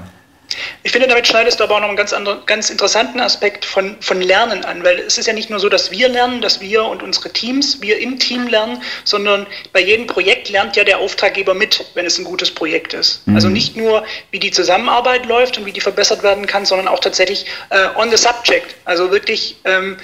Ich 0.84 0.91
finde, 0.91 1.08
damit 1.08 1.28
schneidest 1.28 1.60
du 1.60 1.63
aber 1.63 1.76
auch 1.76 1.82
noch 1.82 1.88
einen 1.88 1.98
ganz, 1.98 2.13
anderen, 2.13 2.46
ganz 2.46 2.70
interessanten 2.70 3.20
Aspekt 3.20 3.65
von, 3.65 3.98
von 4.02 4.22
Lernen 4.22 4.63
an, 4.65 4.84
weil 4.84 5.00
es 5.00 5.18
ist 5.18 5.26
ja 5.26 5.34
nicht 5.34 5.50
nur 5.50 5.60
so, 5.60 5.70
dass 5.70 5.91
wir 5.91 6.10
lernen, 6.10 6.41
dass 6.41 6.62
wir 6.62 6.86
und 6.86 7.04
unsere 7.04 7.32
Teams, 7.32 7.82
wir 7.82 8.00
im 8.00 8.20
Team 8.20 8.48
lernen, 8.48 8.82
sondern 9.04 9.48
bei 9.74 9.82
jedem 9.82 10.08
Projekt 10.08 10.50
lernt 10.50 10.76
ja 10.76 10.84
der 10.84 11.00
Auftraggeber 11.00 11.54
mit, 11.54 11.86
wenn 11.94 12.06
es 12.06 12.18
ein 12.18 12.24
gutes 12.24 12.52
Projekt 12.52 12.94
ist. 12.94 13.28
Mhm. 13.28 13.36
Also 13.36 13.50
nicht 13.50 13.76
nur, 13.76 14.06
wie 14.32 14.39
die 14.39 14.52
Zusammenarbeit 14.52 15.26
läuft 15.26 15.58
und 15.58 15.65
wie 15.65 15.72
die 15.72 15.82
verbessert 15.82 16.24
werden 16.24 16.46
kann, 16.46 16.65
sondern 16.65 16.88
auch 16.88 17.00
tatsächlich 17.00 17.46
äh, 17.70 17.88
on 17.96 18.10
the 18.10 18.18
subject, 18.18 18.76
also 18.86 19.12
wirklich 19.12 19.58
ähm, 19.65 19.98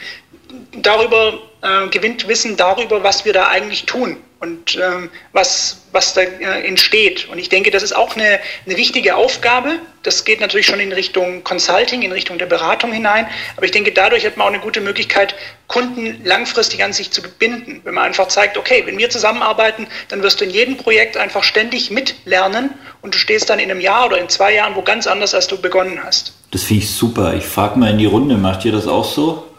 darüber 0.74 1.40
äh, 1.62 1.88
gewinnt 1.88 2.28
Wissen 2.28 2.58
darüber, 2.58 3.04
was 3.04 3.26
wir 3.26 3.34
da 3.34 3.48
eigentlich 3.48 3.86
tun 3.86 4.18
und 4.42 4.76
ähm, 4.76 5.12
was, 5.34 5.84
was 5.92 6.16
da 6.16 6.22
äh, 6.22 6.68
entsteht. 6.68 7.30
Und 7.30 7.38
ich 7.38 7.50
denke, 7.50 7.70
das 7.70 7.84
ist 7.84 7.96
auch 7.96 8.16
eine, 8.16 8.40
eine 8.66 8.76
wichtige 8.76 9.16
Aufgabe. 9.16 9.78
Das 10.02 10.26
geht 10.26 10.42
natürlich 10.42 10.66
schon 10.66 10.80
in 10.80 10.92
Richtung 10.92 11.44
Consulting, 11.44 12.02
in 12.02 12.12
Richtung 12.12 12.40
der 12.40 12.48
Beratung 12.48 12.92
hinein. 12.92 13.28
Aber 13.56 13.68
ich 13.68 13.72
denke, 13.72 13.92
dadurch 13.92 14.26
hat 14.26 14.38
man 14.38 14.48
auch 14.48 14.52
eine 14.52 14.62
gute 14.62 14.82
Möglichkeit, 14.82 15.36
Kunden 15.68 16.22
langfristig 16.26 16.84
an 16.84 16.92
sich 16.92 17.12
zu 17.12 17.22
binden. 17.22 17.82
Wenn 17.84 17.94
man 17.94 18.06
einfach 18.06 18.30
zeigt, 18.30 18.58
okay, 18.58 18.82
wenn 18.88 18.98
wir 18.98 19.12
zusammenarbeiten, 19.12 19.86
dann 20.08 20.24
wirst 20.24 20.42
du 20.42 20.46
in 20.46 20.50
jedem 20.50 20.76
Projekt 20.76 21.18
einfach 21.18 21.44
ständig 21.44 21.92
mitlernen 21.92 22.72
und 23.04 23.14
du 23.14 23.20
stehst 23.20 23.52
dann 23.52 23.60
in 23.60 23.70
einem 23.70 23.80
Jahr 23.80 24.08
oder 24.08 24.18
in 24.18 24.28
zwei 24.28 24.56
Jahren 24.56 24.76
wo 24.76 24.82
ganz 24.82 25.06
anders, 25.06 25.36
als 25.36 25.48
du 25.48 25.62
begonnen 25.62 26.00
hast. 26.04 26.34
Das 26.50 26.64
finde 26.64 26.84
ich 26.84 26.90
super. 26.90 27.36
Ich 27.36 27.46
frage 27.46 27.78
mal 27.78 27.92
in 27.92 28.00
die 28.00 28.08
Runde, 28.08 28.38
macht 28.38 28.66
ihr 28.66 28.72
das 28.72 28.88
auch 28.88 29.06
so? 29.06 29.51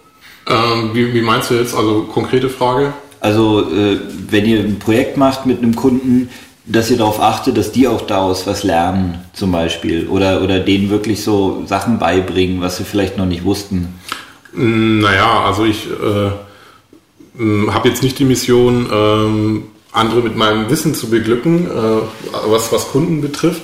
Ähm, 0.49 0.91
wie, 0.93 1.15
wie, 1.15 1.23
meinst 1.23 1.51
du 1.51 1.55
jetzt? 1.55 1.75
Also 1.75 2.03
konkrete 2.03 2.49
Frage? 2.49 2.93
Also 3.21 3.61
äh, 3.71 3.99
wenn 4.29 4.47
ihr 4.47 4.61
ein 4.61 4.79
Projekt 4.79 5.17
macht 5.17 5.47
mit 5.47 5.59
einem 5.59 5.77
Kunden, 5.77 6.29
dass 6.65 6.91
ihr 6.91 6.97
darauf 6.97 7.21
achtet, 7.21 7.57
dass 7.57 7.73
die 7.73 7.89
auch 7.89 8.03
daraus 8.03 8.47
was 8.47 8.63
lernen, 8.63 9.25
zum 9.33 9.53
Beispiel. 9.53 10.09
Oder, 10.09 10.43
oder 10.43 10.61
denen 10.61 10.91
wirklich 10.91 11.23
so 11.23 11.65
Sachen 11.67 11.99
beibringen, 11.99 12.61
was 12.61 12.77
sie 12.77 12.85
vielleicht 12.85 13.19
noch 13.19 13.27
nicht 13.27 13.45
wussten. 13.45 13.95
Naja, 14.53 15.45
also 15.45 15.65
ich 15.65 15.87
äh, 15.89 17.71
habe 17.71 17.89
jetzt 17.89 18.03
nicht 18.03 18.19
die 18.19 18.25
Mission, 18.25 18.87
ähm, 18.93 19.65
andere 19.93 20.21
mit 20.21 20.37
meinem 20.37 20.71
Wissen 20.71 20.95
zu 20.95 21.11
beglücken, 21.11 21.67
äh, 21.67 22.01
was, 22.49 22.73
was 22.73 22.89
Kunden 22.89 23.21
betrifft, 23.21 23.63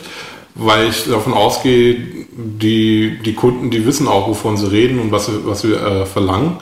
weil 0.59 0.89
ich 0.89 1.05
davon 1.05 1.33
ausgehe, 1.33 1.97
die, 2.37 3.19
die 3.25 3.35
Kunden, 3.35 3.71
die 3.71 3.87
wissen 3.87 4.07
auch, 4.07 4.29
wovon 4.29 4.57
sie 4.57 4.71
reden 4.71 4.99
und 4.99 5.13
was 5.13 5.31
was 5.45 5.63
sie 5.63 5.73
äh, 5.73 6.05
verlangen. 6.05 6.59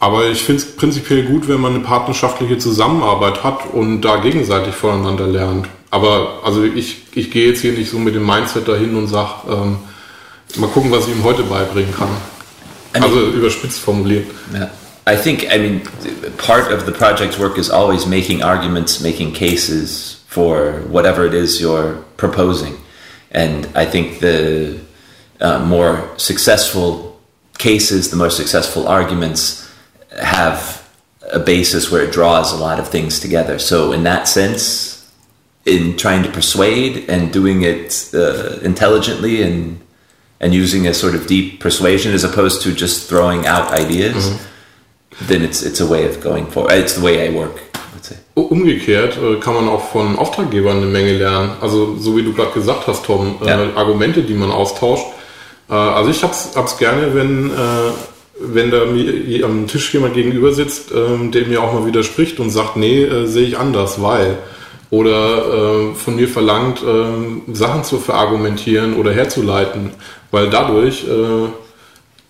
Aber 0.00 0.26
ich 0.26 0.42
finde 0.42 0.62
es 0.62 0.76
prinzipiell 0.76 1.24
gut, 1.24 1.48
wenn 1.48 1.60
man 1.60 1.74
eine 1.74 1.84
partnerschaftliche 1.84 2.58
Zusammenarbeit 2.58 3.42
hat 3.42 3.72
und 3.72 4.02
da 4.02 4.16
gegenseitig 4.16 4.74
voneinander 4.74 5.26
lernt. 5.26 5.66
Aber 5.90 6.40
also 6.44 6.64
ich, 6.64 7.02
ich 7.14 7.30
gehe 7.30 7.48
jetzt 7.48 7.60
hier 7.60 7.72
nicht 7.72 7.90
so 7.90 7.98
mit 7.98 8.14
dem 8.14 8.26
Mindset 8.26 8.68
dahin 8.68 8.96
und 8.96 9.06
sage, 9.06 9.30
ähm, 9.48 9.78
mal 10.56 10.68
gucken, 10.68 10.90
was 10.90 11.06
ich 11.06 11.14
ihm 11.14 11.24
heute 11.24 11.42
beibringen 11.44 11.94
kann. 11.94 12.08
I 12.94 13.00
mean, 13.00 13.04
also 13.04 13.20
überspitzt 13.28 13.80
formuliert. 13.80 14.26
Yeah. 14.52 14.70
I 15.06 15.16
think, 15.16 15.44
I 15.44 15.58
mean, 15.58 15.82
part 16.38 16.72
of 16.72 16.86
the 16.86 16.92
project's 16.92 17.38
work 17.38 17.58
is 17.58 17.70
always 17.70 18.06
making 18.06 18.42
arguments, 18.42 19.00
making 19.00 19.32
cases 19.32 20.22
for 20.28 20.82
whatever 20.90 21.26
it 21.26 21.34
is 21.34 21.60
you're 21.60 21.98
proposing. 22.16 22.74
And 23.34 23.66
I 23.74 23.84
think 23.84 24.20
the 24.20 24.80
uh, 25.40 25.58
more 25.66 26.16
successful 26.16 27.20
cases, 27.58 28.10
the 28.10 28.16
more 28.16 28.30
successful 28.30 28.86
arguments 28.88 29.68
have 30.22 30.88
a 31.32 31.40
basis 31.40 31.90
where 31.90 32.04
it 32.04 32.12
draws 32.12 32.52
a 32.52 32.56
lot 32.56 32.78
of 32.78 32.88
things 32.88 33.18
together. 33.18 33.58
So, 33.58 33.92
in 33.92 34.04
that 34.04 34.28
sense, 34.28 35.12
in 35.66 35.96
trying 35.96 36.22
to 36.22 36.30
persuade 36.30 37.08
and 37.08 37.32
doing 37.32 37.62
it 37.62 38.10
uh, 38.14 38.58
intelligently 38.60 39.42
and 39.42 39.80
and 40.40 40.52
using 40.52 40.86
a 40.86 40.92
sort 40.92 41.14
of 41.14 41.26
deep 41.26 41.60
persuasion 41.60 42.12
as 42.12 42.22
opposed 42.22 42.60
to 42.62 42.74
just 42.74 43.08
throwing 43.08 43.46
out 43.46 43.72
ideas, 43.72 44.30
mm-hmm. 44.30 45.26
then 45.26 45.42
it's 45.42 45.62
it's 45.62 45.80
a 45.80 45.86
way 45.86 46.06
of 46.06 46.20
going 46.20 46.46
forward. 46.46 46.72
It's 46.72 46.94
the 46.94 47.04
way 47.04 47.26
I 47.28 47.34
work. 47.34 47.73
Umgekehrt 48.34 49.16
äh, 49.16 49.36
kann 49.36 49.54
man 49.54 49.68
auch 49.68 49.90
von 49.90 50.16
Auftraggebern 50.16 50.78
eine 50.78 50.86
Menge 50.86 51.16
lernen. 51.16 51.52
Also 51.60 51.96
so 51.96 52.16
wie 52.16 52.22
du 52.22 52.32
gerade 52.32 52.52
gesagt 52.52 52.86
hast, 52.86 53.04
Tom, 53.04 53.36
äh, 53.42 53.48
ja. 53.48 53.58
Argumente, 53.76 54.22
die 54.22 54.34
man 54.34 54.50
austauscht. 54.50 55.06
Äh, 55.68 55.74
also 55.74 56.10
ich 56.10 56.22
hab's, 56.22 56.50
hab's 56.54 56.78
gerne, 56.78 57.14
wenn 57.14 57.50
wenn 58.40 58.70
da 58.70 58.84
mir 58.84 59.44
am 59.44 59.66
Tisch 59.66 59.92
jemand 59.94 60.14
gegenüber 60.14 60.52
sitzt, 60.52 60.92
ähm, 60.92 61.30
der 61.30 61.46
mir 61.46 61.62
auch 61.62 61.72
mal 61.72 61.86
widerspricht 61.86 62.40
und 62.40 62.50
sagt, 62.50 62.76
nee, 62.76 63.04
äh, 63.04 63.26
sehe 63.26 63.46
ich 63.46 63.58
anders, 63.58 64.02
weil. 64.02 64.38
Oder 64.90 65.90
äh, 65.90 65.94
von 65.94 66.16
mir 66.16 66.28
verlangt, 66.28 66.82
äh, 66.82 67.52
Sachen 67.52 67.84
zu 67.84 67.98
verargumentieren 67.98 68.96
oder 68.96 69.12
herzuleiten, 69.12 69.90
weil 70.30 70.50
dadurch 70.50 71.04
äh, 71.04 71.48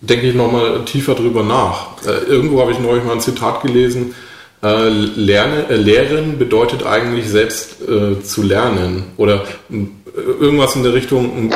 denke 0.00 0.29
ich 0.29 0.35
nochmal 0.35 0.85
tiefer 0.85 1.14
drüber 1.14 1.42
nach. 1.42 1.88
Äh, 2.07 2.24
irgendwo 2.31 2.61
habe 2.61 2.72
ich 2.72 2.79
neulich 2.79 3.05
mal 3.05 3.12
ein 3.12 3.20
Zitat 3.20 3.62
gelesen, 3.62 4.14
äh, 4.64 4.88
lerne, 4.88 5.68
äh, 5.68 5.77
Lehren 5.77 6.38
bedeutet 6.38 6.87
eigentlich 6.87 7.29
selbst 7.29 7.83
äh, 7.83 8.22
zu 8.22 8.42
lernen. 8.42 9.05
Oder 9.18 9.42
irgendwas 10.16 10.74
in 10.74 10.83
der 10.83 10.94
Richtung, 10.94 11.53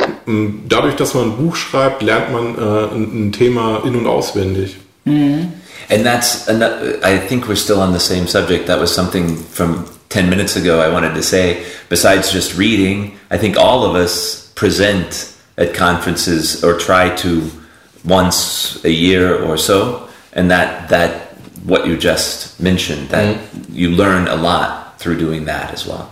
dadurch, 0.67 0.95
dass 0.95 1.15
man 1.15 1.31
ein 1.31 1.37
Buch 1.37 1.55
schreibt, 1.55 2.03
lernt 2.03 2.31
man 2.31 2.55
äh, 2.55 2.95
ein 2.95 3.31
Thema 3.31 3.81
in- 3.83 3.95
und 3.95 4.05
auswendig. 4.05 4.77
Mm. 5.05 5.53
And 5.89 6.05
that's, 6.05 6.47
I 6.47 7.17
think 7.27 7.47
we're 7.47 7.55
still 7.55 7.79
on 7.79 7.93
the 7.93 7.99
same 7.99 8.27
subject. 8.27 8.67
That 8.67 8.79
was 8.79 8.93
something 8.93 9.37
from 9.51 9.85
10 10.09 10.29
minutes 10.29 10.55
ago 10.55 10.79
I 10.79 10.93
wanted 10.93 11.15
to 11.15 11.23
say. 11.23 11.63
Besides 11.89 12.31
just 12.31 12.59
reading, 12.59 13.17
I 13.31 13.39
think 13.39 13.57
all 13.57 13.83
of 13.83 13.95
us 13.95 14.51
present 14.55 15.33
at 15.57 15.73
conferences 15.73 16.63
or 16.63 16.77
try 16.77 17.09
to 17.15 17.49
once 18.05 18.83
a 18.85 18.91
year 18.91 19.41
or 19.43 19.57
so. 19.57 20.07
And 20.33 20.51
that, 20.51 20.89
that 20.89 21.28
what 21.65 21.87
you 21.87 21.97
just 21.97 22.59
mentioned, 22.59 23.09
that 23.09 23.35
mm. 23.35 23.65
you 23.71 23.89
learn 23.89 24.27
a 24.27 24.35
lot 24.35 24.99
through 24.99 25.17
doing 25.17 25.45
that 25.45 25.71
as 25.73 25.85
well. 25.85 26.11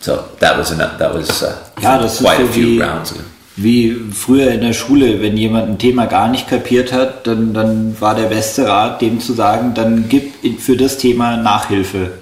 So 0.00 0.28
that 0.40 0.56
was 0.56 0.70
enough, 0.70 0.98
that 0.98 1.14
was 1.14 1.42
uh, 1.42 1.56
ja, 1.80 1.98
das 1.98 2.20
quite 2.20 2.40
ist 2.40 2.46
so 2.46 2.50
a 2.50 2.52
few 2.52 2.66
wie, 2.66 2.80
rounds. 2.80 3.14
Wie 3.56 3.94
früher 4.12 4.50
in 4.50 4.60
der 4.60 4.74
Schule, 4.74 5.22
wenn 5.22 5.36
jemand 5.36 5.68
ein 5.68 5.78
Thema 5.78 6.06
gar 6.06 6.28
nicht 6.28 6.46
kapiert 6.46 6.92
hat, 6.92 7.26
dann, 7.26 7.54
dann 7.54 7.98
war 8.00 8.14
der 8.14 8.26
beste 8.26 8.68
Rat, 8.68 9.00
dem 9.00 9.18
zu 9.18 9.32
sagen, 9.32 9.72
dann 9.74 10.08
gib 10.08 10.60
für 10.60 10.76
das 10.76 10.98
Thema 10.98 11.38
Nachhilfe. 11.38 12.12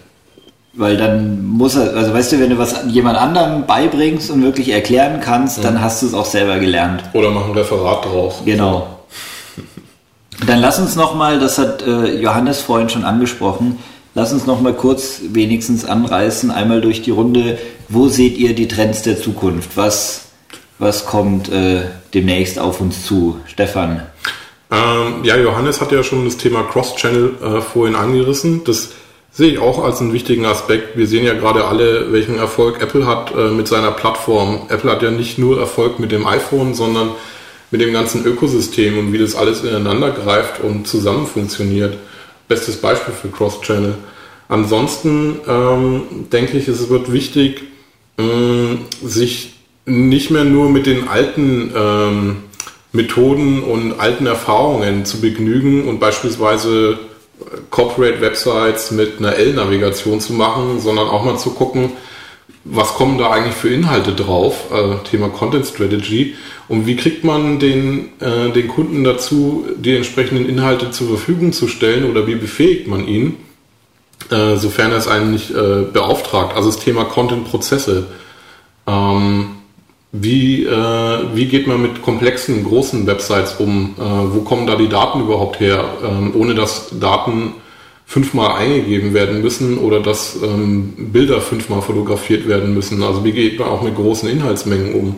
Weil 0.75 0.97
dann 0.97 1.45
muss 1.45 1.75
er, 1.77 1.95
also 1.97 2.15
weißt 2.15 2.33
du, 2.33 2.41
wenn 2.41 2.51
du 2.51 2.59
was 2.59 2.85
jemand 2.89 3.19
anderem 3.19 3.67
beibringst 3.67 4.31
und 4.31 4.43
wirklich 4.43 4.71
erklären 4.71 5.21
kannst, 5.21 5.59
mhm. 5.59 5.63
dann 5.63 5.81
hast 5.81 6.03
du 6.03 6.07
es 6.07 6.15
auch 6.15 6.25
selber 6.25 6.59
gelernt. 6.59 7.03
Oder 7.13 7.31
mach 7.31 7.47
ein 7.47 7.53
Referat 7.53 8.05
draus. 8.05 8.43
Genau. 8.45 9.01
Dann 10.47 10.61
lass 10.61 10.79
uns 10.79 10.97
nochmal, 10.97 11.39
das 11.39 11.59
hat 11.59 11.83
äh, 11.83 12.21
Johannes 12.21 12.61
vorhin 12.61 12.89
schon 12.89 13.05
angesprochen, 13.05 13.79
Lass 14.17 14.33
uns 14.33 14.47
noch 14.47 14.61
mal 14.61 14.75
kurz 14.75 15.21
wenigstens 15.33 15.85
anreißen, 15.85 16.53
einmal 16.53 16.81
durch 16.81 17.03
die 17.03 17.11
Runde. 17.11 17.59
Wo 17.89 18.07
seht 18.07 18.39
ihr 18.39 18.55
die 18.55 18.69
Trends 18.69 19.03
der 19.03 19.21
Zukunft? 19.21 19.71
Was, 19.77 20.27
was 20.79 21.05
kommt 21.05 21.51
äh, 21.51 21.83
demnächst 22.15 22.61
auf 22.61 22.81
uns 22.81 23.05
zu? 23.05 23.41
Stefan? 23.47 24.07
Ähm, 24.71 25.25
ja, 25.25 25.37
Johannes 25.37 25.81
hat 25.81 25.91
ja 25.91 26.05
schon 26.05 26.25
das 26.27 26.37
Thema 26.37 26.63
Cross-Channel 26.63 27.35
äh, 27.43 27.61
vorhin 27.61 27.97
angerissen. 27.97 28.63
Das 28.63 28.91
sehe 29.33 29.51
ich 29.51 29.59
auch 29.59 29.83
als 29.83 30.01
einen 30.01 30.13
wichtigen 30.13 30.47
Aspekt. 30.47 30.97
Wir 30.97 31.09
sehen 31.09 31.27
ja 31.27 31.35
gerade 31.35 31.65
alle, 31.65 32.13
welchen 32.13 32.39
Erfolg 32.39 32.81
Apple 32.81 33.09
hat 33.09 33.35
äh, 33.35 33.51
mit 33.51 33.67
seiner 33.67 33.91
Plattform. 33.91 34.67
Apple 34.69 34.93
hat 34.93 35.03
ja 35.03 35.11
nicht 35.11 35.39
nur 35.39 35.59
Erfolg 35.59 35.99
mit 35.99 36.13
dem 36.13 36.25
iPhone, 36.25 36.75
sondern 36.75 37.11
mit 37.71 37.81
dem 37.81 37.93
ganzen 37.93 38.25
Ökosystem 38.25 38.99
und 38.99 39.13
wie 39.13 39.19
das 39.19 39.35
alles 39.35 39.63
ineinander 39.63 40.11
greift 40.11 40.61
und 40.61 40.87
zusammen 40.87 41.27
funktioniert 41.27 41.97
bestes 42.49 42.77
Beispiel 42.77 43.15
für 43.15 43.29
Cross-Channel. 43.29 43.95
Ansonsten 44.49 45.41
ähm, 45.49 46.03
denke 46.33 46.59
ich, 46.59 46.69
es 46.69 46.89
wird 46.89 47.13
wichtig, 47.13 47.63
ähm, 48.19 48.81
sich 49.03 49.55
nicht 49.87 50.31
mehr 50.31 50.45
nur 50.45 50.69
mit 50.69 50.87
den 50.87 51.09
alten 51.09 51.73
ähm, 51.75 52.37
Methoden 52.93 53.63
und 53.63 53.99
alten 53.99 54.27
Erfahrungen 54.27 55.05
zu 55.05 55.21
begnügen 55.21 55.89
und 55.89 55.99
beispielsweise 55.99 56.99
Corporate 57.71 58.21
Websites 58.21 58.93
mit 58.93 59.19
einer 59.19 59.35
L-Navigation 59.35 60.21
zu 60.21 60.33
machen, 60.33 60.81
sondern 60.81 61.09
auch 61.09 61.25
mal 61.25 61.37
zu 61.37 61.51
gucken, 61.51 61.93
was 62.65 62.95
kommen 62.95 63.19
da 63.19 63.31
eigentlich 63.31 63.55
für 63.55 63.69
Inhalte 63.69 64.13
drauf, 64.13 64.73
äh, 64.73 65.09
Thema 65.09 65.29
Content 65.29 65.67
Strategy 65.67 66.35
und 66.69 66.87
wie 66.87 66.97
kriegt 66.97 67.23
man 67.25 67.59
den, 67.59 68.09
äh, 68.21 68.51
den 68.51 68.69
Kunden 68.69 69.05
dazu, 69.05 69.67
die 69.77 69.95
entsprechenden 69.95 70.49
Inhalte 70.49 70.91
zur 70.91 71.09
Verfügung 71.09 71.53
zu 71.53 71.69
stellen 71.69 72.11
oder 72.11 72.27
wie 72.27 72.37
befähigt 72.37 72.89
man 72.89 73.07
ihn, 73.07 73.37
äh, 74.31 74.57
sofern 74.57 74.93
er 74.93 74.99
es 74.99 75.09
einen 75.09 75.31
nicht 75.33 75.51
äh, 75.51 75.83
beauftragt. 75.93 76.57
Also 76.57 76.71
das 76.71 76.79
Thema 76.79 77.05
Content-Prozesse. 77.05 78.07
Ähm, 78.87 79.47
wie, 80.13 80.65
äh, 80.65 81.19
wie 81.35 81.47
geht 81.47 81.67
man 81.67 81.83
mit 81.83 82.01
komplexen, 82.01 82.65
großen 82.65 83.07
Websites 83.07 83.57
um? 83.59 83.95
Äh, 83.99 84.03
wo 84.03 84.41
kommen 84.43 84.67
da 84.67 84.77
die 84.77 84.89
Daten 84.89 85.21
überhaupt 85.21 85.61
her, 85.61 85.85
ähm, 86.03 86.33
ohne 86.35 86.55
dass 86.55 86.89
Daten 86.99 87.55
fünfmal 88.07 88.57
eingegeben 88.57 89.15
werden 89.15 89.43
müssen 89.43 89.79
oder 89.79 90.01
dass 90.01 90.37
ähm, 90.43 90.93
Bilder 91.13 91.41
fünfmal 91.41 91.83
fotografiert 91.83 92.47
werden 92.47 92.75
müssen? 92.75 93.03
Also 93.03 93.25
wie 93.25 93.33
geht 93.33 93.59
man 93.59 93.69
auch 93.69 93.83
mit 93.83 93.95
großen 93.95 94.29
Inhaltsmengen 94.29 94.95
um? 94.95 95.17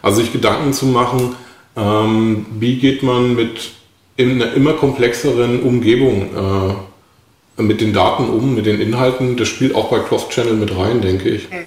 Also 0.00 0.20
sich 0.20 0.32
Gedanken 0.32 0.72
zu 0.72 0.86
machen, 0.86 1.34
ähm, 1.76 2.46
wie 2.58 2.76
geht 2.76 3.02
man 3.02 3.34
mit 3.34 3.72
in 4.16 4.42
einer 4.42 4.52
immer 4.54 4.74
komplexeren 4.74 5.62
Umgebung 5.62 6.30
äh, 7.56 7.62
mit 7.62 7.80
den 7.80 7.92
Daten 7.92 8.28
um, 8.28 8.54
mit 8.54 8.66
den 8.66 8.80
Inhalten. 8.80 9.36
Das 9.36 9.48
spielt 9.48 9.74
auch 9.74 9.90
bei 9.90 9.98
Cross-Channel 9.98 10.54
mit 10.54 10.76
rein, 10.76 11.00
denke 11.00 11.28
ich. 11.28 11.50
Hm. 11.50 11.66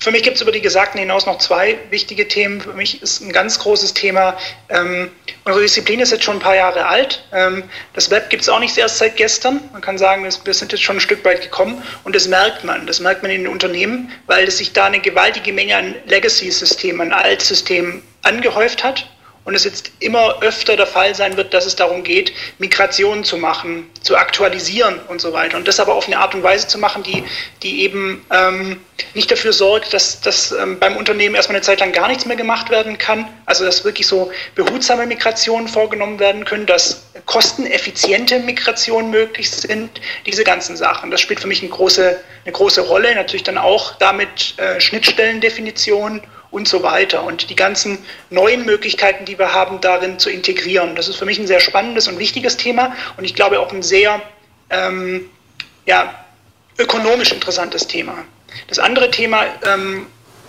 Für 0.00 0.10
mich 0.10 0.22
gibt 0.22 0.36
es 0.36 0.42
über 0.42 0.52
die 0.52 0.60
Gesagten 0.60 0.98
hinaus 0.98 1.26
noch 1.26 1.38
zwei 1.38 1.78
wichtige 1.90 2.28
Themen. 2.28 2.60
Für 2.60 2.72
mich 2.72 3.02
ist 3.02 3.20
ein 3.20 3.32
ganz 3.32 3.58
großes 3.58 3.94
Thema, 3.94 4.36
ähm, 4.68 5.10
unsere 5.44 5.62
Disziplin 5.62 6.00
ist 6.00 6.12
jetzt 6.12 6.24
schon 6.24 6.36
ein 6.36 6.40
paar 6.40 6.56
Jahre 6.56 6.86
alt. 6.86 7.24
Ähm, 7.32 7.64
das 7.94 8.10
Web 8.10 8.30
gibt 8.30 8.42
es 8.42 8.48
auch 8.48 8.58
nicht 8.58 8.76
erst 8.76 8.98
seit 8.98 9.16
gestern. 9.16 9.60
Man 9.72 9.80
kann 9.80 9.98
sagen, 9.98 10.24
wir 10.24 10.54
sind 10.54 10.72
jetzt 10.72 10.82
schon 10.82 10.96
ein 10.96 11.00
Stück 11.00 11.24
weit 11.24 11.42
gekommen 11.42 11.82
und 12.04 12.14
das 12.14 12.28
merkt 12.28 12.64
man. 12.64 12.86
Das 12.86 13.00
merkt 13.00 13.22
man 13.22 13.30
in 13.30 13.44
den 13.44 13.52
Unternehmen, 13.52 14.12
weil 14.26 14.48
es 14.48 14.58
sich 14.58 14.72
da 14.72 14.86
eine 14.86 15.00
gewaltige 15.00 15.52
Menge 15.52 15.76
an 15.76 15.94
Legacy-Systemen, 16.06 17.00
an 17.00 17.12
Altsystemen 17.12 18.02
angehäuft 18.22 18.84
hat 18.84 19.11
und 19.44 19.54
es 19.54 19.64
jetzt 19.64 19.90
immer 19.98 20.40
öfter 20.42 20.76
der 20.76 20.86
Fall 20.86 21.14
sein 21.14 21.36
wird, 21.36 21.52
dass 21.52 21.66
es 21.66 21.74
darum 21.74 22.04
geht, 22.04 22.32
Migrationen 22.58 23.24
zu 23.24 23.36
machen, 23.36 23.90
zu 24.02 24.16
aktualisieren 24.16 25.00
und 25.08 25.20
so 25.20 25.32
weiter. 25.32 25.56
Und 25.56 25.66
das 25.66 25.80
aber 25.80 25.94
auf 25.94 26.06
eine 26.06 26.18
Art 26.18 26.34
und 26.34 26.42
Weise 26.42 26.68
zu 26.68 26.78
machen, 26.78 27.02
die, 27.02 27.24
die 27.62 27.82
eben 27.82 28.24
ähm, 28.30 28.80
nicht 29.14 29.30
dafür 29.30 29.52
sorgt, 29.52 29.92
dass, 29.92 30.20
dass 30.20 30.52
ähm, 30.52 30.78
beim 30.78 30.96
Unternehmen 30.96 31.34
erstmal 31.34 31.56
eine 31.56 31.64
Zeit 31.64 31.80
lang 31.80 31.92
gar 31.92 32.06
nichts 32.08 32.24
mehr 32.24 32.36
gemacht 32.36 32.70
werden 32.70 32.98
kann. 32.98 33.28
Also 33.46 33.64
dass 33.64 33.84
wirklich 33.84 34.06
so 34.06 34.30
behutsame 34.54 35.06
Migrationen 35.06 35.66
vorgenommen 35.66 36.20
werden 36.20 36.44
können, 36.44 36.66
dass 36.66 37.04
kosteneffiziente 37.26 38.38
Migrationen 38.38 39.10
möglich 39.10 39.50
sind, 39.50 40.00
diese 40.24 40.44
ganzen 40.44 40.76
Sachen. 40.76 41.10
Das 41.10 41.20
spielt 41.20 41.40
für 41.40 41.48
mich 41.48 41.62
eine 41.62 41.70
große, 41.70 42.20
eine 42.44 42.52
große 42.52 42.82
Rolle. 42.82 43.14
Natürlich 43.14 43.42
dann 43.42 43.58
auch 43.58 43.96
damit 43.98 44.54
äh, 44.58 44.80
Schnittstellendefinitionen 44.80 46.22
und 46.52 46.68
so 46.68 46.84
weiter. 46.84 47.24
Und 47.24 47.50
die 47.50 47.56
ganzen 47.56 47.98
neuen 48.30 48.64
Möglichkeiten, 48.64 49.24
die 49.24 49.38
wir 49.38 49.52
haben, 49.52 49.80
darin 49.80 50.20
zu 50.20 50.30
integrieren. 50.30 50.94
Das 50.94 51.08
ist 51.08 51.16
für 51.16 51.24
mich 51.24 51.40
ein 51.40 51.48
sehr 51.48 51.60
spannendes 51.60 52.06
und 52.06 52.20
wichtiges 52.20 52.56
Thema 52.56 52.94
und 53.16 53.24
ich 53.24 53.34
glaube 53.34 53.58
auch 53.58 53.72
ein 53.72 53.82
sehr 53.82 54.22
ähm, 54.70 55.28
ja, 55.86 56.24
ökonomisch 56.78 57.32
interessantes 57.32 57.88
Thema. 57.88 58.18
Das 58.68 58.78
andere 58.78 59.10
Thema 59.10 59.46
ähm, 59.64 60.06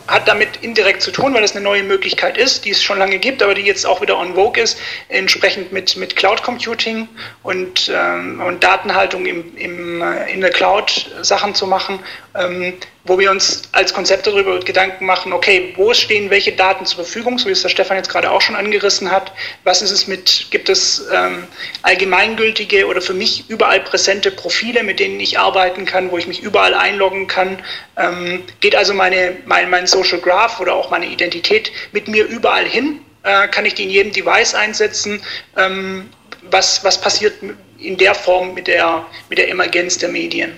hat 0.07 0.27
damit 0.27 0.57
indirekt 0.61 1.01
zu 1.01 1.11
tun, 1.11 1.33
weil 1.33 1.43
es 1.43 1.55
eine 1.55 1.63
neue 1.63 1.83
Möglichkeit 1.83 2.37
ist, 2.37 2.65
die 2.65 2.71
es 2.71 2.83
schon 2.83 2.99
lange 2.99 3.19
gibt, 3.19 3.41
aber 3.41 3.53
die 3.53 3.61
jetzt 3.61 3.85
auch 3.85 4.01
wieder 4.01 4.17
on 4.17 4.35
vogue 4.35 4.61
ist, 4.61 4.77
entsprechend 5.07 5.71
mit, 5.71 5.95
mit 5.95 6.15
Cloud 6.15 6.43
Computing 6.43 7.07
und, 7.41 7.89
ähm, 7.93 8.41
und 8.41 8.63
Datenhaltung 8.63 9.25
im, 9.25 9.55
im, 9.55 10.01
äh, 10.01 10.31
in 10.31 10.41
der 10.41 10.49
Cloud 10.49 11.09
Sachen 11.21 11.55
zu 11.55 11.67
machen. 11.67 11.99
Ähm, 12.35 12.73
wo 13.05 13.19
wir 13.19 13.31
uns 13.31 13.63
als 13.73 13.93
Konzept 13.93 14.27
darüber 14.27 14.59
Gedanken 14.59 15.05
machen, 15.05 15.33
okay, 15.33 15.73
wo 15.75 15.93
stehen 15.93 16.29
welche 16.29 16.53
Daten 16.53 16.85
zur 16.85 17.03
Verfügung, 17.03 17.37
so 17.37 17.47
wie 17.47 17.51
es 17.51 17.61
der 17.61 17.69
Stefan 17.69 17.97
jetzt 17.97 18.09
gerade 18.09 18.31
auch 18.31 18.41
schon 18.41 18.55
angerissen 18.55 19.11
hat. 19.11 19.33
Was 19.65 19.81
ist 19.81 19.91
es 19.91 20.07
mit, 20.07 20.47
gibt 20.51 20.69
es 20.69 21.05
ähm, 21.13 21.43
allgemeingültige 21.81 22.87
oder 22.87 23.01
für 23.01 23.13
mich 23.13 23.49
überall 23.49 23.81
präsente 23.81 24.31
Profile, 24.31 24.83
mit 24.83 24.99
denen 24.99 25.19
ich 25.19 25.37
arbeiten 25.37 25.85
kann, 25.85 26.11
wo 26.11 26.17
ich 26.17 26.27
mich 26.27 26.41
überall 26.41 26.73
einloggen 26.73 27.27
kann? 27.27 27.59
Ähm, 27.97 28.43
geht 28.61 28.75
also 28.75 28.93
meine, 28.93 29.35
mein, 29.45 29.69
mein 29.69 29.85
Social 29.85 30.19
Graph 30.19 30.61
oder 30.61 30.73
auch 30.73 30.89
meine 30.89 31.07
Identität 31.07 31.71
mit 31.91 32.07
mir 32.07 32.25
überall 32.25 32.65
hin? 32.65 33.01
Äh, 33.23 33.49
kann 33.49 33.65
ich 33.65 33.73
die 33.73 33.83
in 33.83 33.89
jedem 33.89 34.13
Device 34.13 34.55
einsetzen? 34.55 35.21
Ähm, 35.57 36.09
was, 36.43 36.85
was 36.85 36.99
passiert 36.99 37.33
in 37.79 37.97
der 37.97 38.15
Form 38.15 38.53
mit 38.53 38.67
der, 38.67 39.05
mit 39.27 39.39
der 39.39 39.49
Emergenz 39.49 39.97
der 39.97 40.09
Medien? 40.09 40.57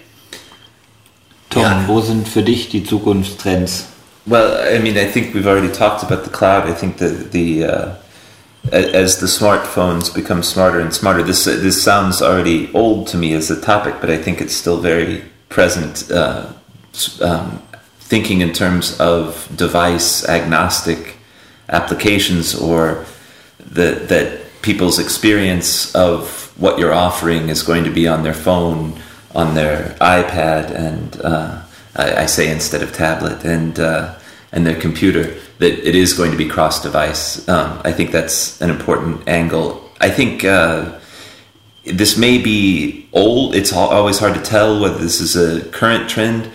Tom, 1.50 1.64
yeah. 1.64 1.88
wo 1.88 2.02
sind 2.02 2.28
für 2.28 2.42
dich 2.42 2.70
die 2.70 2.84
Zukunftstrends? 2.84 3.88
Well, 4.26 4.58
I 4.76 4.80
mean, 4.80 4.98
I 4.98 5.06
think 5.06 5.34
we've 5.34 5.48
already 5.48 5.72
talked 5.72 6.04
about 6.04 6.24
the 6.24 6.32
cloud. 6.32 6.68
I 6.68 6.74
think 6.74 6.98
the 6.98 7.10
the 7.10 7.66
uh, 7.66 7.96
as 8.72 9.20
the 9.20 9.28
smartphones 9.28 10.14
become 10.14 10.42
smarter 10.42 10.80
and 10.80 10.94
smarter, 10.94 11.24
this 11.24 11.46
this 11.46 11.82
sounds 11.82 12.22
already 12.22 12.72
old 12.74 13.08
to 13.08 13.18
me 13.18 13.34
as 13.34 13.52
a 13.52 13.62
topic, 13.62 13.96
but 14.02 14.10
I 14.10 14.18
think 14.18 14.42
it's 14.42 14.56
still 14.56 14.80
very 14.80 15.24
present. 15.50 16.10
Uh, 16.12 16.54
um, 17.22 17.62
thinking 18.00 18.42
in 18.42 18.54
terms 18.54 19.00
of 19.00 19.50
device 19.56 20.28
agnostic 20.30 21.18
applications 21.70 22.54
or 22.54 23.04
the, 23.60 24.06
that 24.08 24.42
people's 24.62 25.00
experience 25.00 25.94
of 25.96 26.54
what 26.58 26.78
you're 26.78 26.94
offering 26.94 27.50
is 27.50 27.64
going 27.64 27.84
to 27.84 27.90
be 27.90 28.08
on 28.08 28.24
their 28.24 28.34
phone 28.34 28.94
on 29.36 29.54
their 29.54 29.90
iPad 30.00 30.72
and 30.72 31.22
uh, 31.22 31.62
I, 31.96 32.24
I, 32.24 32.26
say 32.26 32.50
instead 32.50 32.82
of 32.82 32.94
tablet 32.94 33.44
and 33.44 33.78
uh, 33.80 34.18
and 34.52 34.66
their 34.66 34.80
computer 34.80 35.36
that 35.60 35.88
it 35.88 35.96
is 35.96 36.14
going 36.14 36.32
to 36.32 36.38
be 36.38 36.48
cross 36.48 36.82
device. 36.82 37.48
Um, 37.48 37.82
I 37.84 37.92
think 37.92 38.12
that's 38.12 38.62
an 38.62 38.70
important 38.70 39.28
angle. 39.28 39.90
I 40.00 40.10
think 40.10 40.44
uh, 40.44 41.00
this 41.86 42.18
may 42.18 42.38
be 42.38 43.08
old. 43.14 43.56
It's 43.56 43.74
always 43.74 44.20
hard 44.20 44.36
to 44.36 44.42
tell 44.42 44.80
whether 44.80 44.98
this 44.98 45.22
is 45.22 45.36
a 45.36 45.70
current 45.70 46.10
trend. 46.10 46.50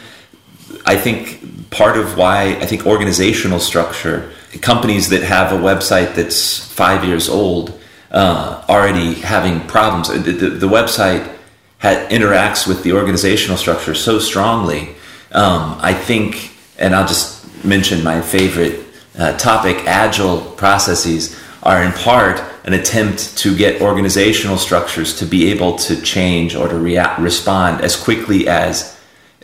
I 0.86 0.96
think 0.96 1.70
part 1.70 1.96
of 1.96 2.16
why 2.16 2.56
I 2.60 2.66
think 2.66 2.86
organizational 2.86 3.60
structure, 3.60 4.32
companies 4.60 5.08
that 5.10 5.22
have 5.22 5.52
a 5.52 5.56
website 5.56 6.14
that's 6.14 6.66
five 6.72 7.04
years 7.04 7.28
old, 7.28 7.78
uh, 8.10 8.64
already 8.68 9.14
having 9.14 9.66
problems. 9.66 10.08
The, 10.08 10.32
the, 10.32 10.48
the 10.50 10.68
website 10.68 11.36
interacts 11.80 12.66
with 12.66 12.82
the 12.82 12.92
organizational 12.92 13.56
structure 13.56 13.94
so 13.94 14.18
strongly. 14.18 14.94
Um, 15.32 15.78
I 15.80 15.94
think, 15.94 16.52
and 16.78 16.94
I'll 16.94 17.06
just 17.06 17.64
mention 17.64 18.04
my 18.04 18.20
favorite 18.20 18.84
uh, 19.18 19.36
topic 19.36 19.86
agile 19.86 20.40
processes 20.56 21.38
are 21.62 21.82
in 21.82 21.92
part 21.92 22.42
an 22.64 22.74
attempt 22.74 23.36
to 23.38 23.56
get 23.56 23.80
organizational 23.80 24.58
structures 24.58 25.18
to 25.18 25.26
be 25.26 25.50
able 25.50 25.76
to 25.76 26.00
change 26.02 26.54
or 26.54 26.68
to 26.68 26.78
react, 26.78 27.18
respond 27.20 27.80
as 27.82 27.96
quickly 27.96 28.48
as 28.48 28.98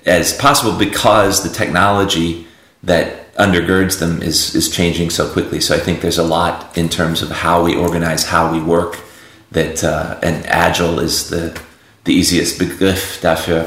as 0.04 0.36
possible 0.36 0.78
because 0.78 1.42
the 1.42 1.48
technology 1.48 2.46
that 2.82 3.34
undergirds 3.34 3.98
them 3.98 4.22
is 4.22 4.54
is 4.54 4.70
changing 4.70 5.10
so 5.10 5.30
quickly. 5.30 5.60
So 5.60 5.74
I 5.74 5.78
think 5.78 6.00
there's 6.00 6.18
a 6.18 6.24
lot 6.24 6.76
in 6.76 6.88
terms 6.88 7.22
of 7.22 7.30
how 7.30 7.64
we 7.64 7.74
organize, 7.74 8.24
how 8.24 8.52
we 8.52 8.62
work. 8.62 9.00
That 9.52 9.84
uh, 9.84 10.18
and 10.22 10.44
agile 10.46 10.98
is 11.00 11.30
the 11.30 11.58
the 12.06 12.12
easiest 12.12 12.58
Begriff 12.58 13.20
dafür, 13.20 13.66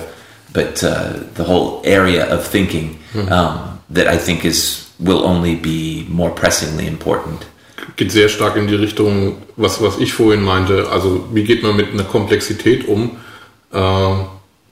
but 0.54 0.84
uh, 0.84 1.14
the 1.36 1.44
whole 1.44 1.82
area 1.84 2.26
of 2.34 2.46
thinking 2.46 2.98
mhm. 3.14 3.32
um, 3.32 3.80
that 3.90 4.08
I 4.08 4.18
think 4.18 4.46
is 4.46 4.90
will 5.00 5.24
only 5.24 5.56
be 5.56 6.06
more 6.10 6.32
pressingly 6.32 6.88
important. 6.88 7.46
Geht 7.96 8.12
sehr 8.12 8.30
stark 8.30 8.56
in 8.56 8.68
die 8.68 8.76
Richtung, 8.76 9.38
was, 9.56 9.82
was 9.82 9.98
ich 10.00 10.14
vorhin 10.14 10.44
meinte. 10.44 10.90
Also, 10.90 11.26
wie 11.34 11.44
geht 11.44 11.64
man 11.64 11.76
mit 11.76 11.94
einer 11.94 12.04
Komplexität 12.04 12.88
um? 12.88 13.18
Äh, 13.72 14.14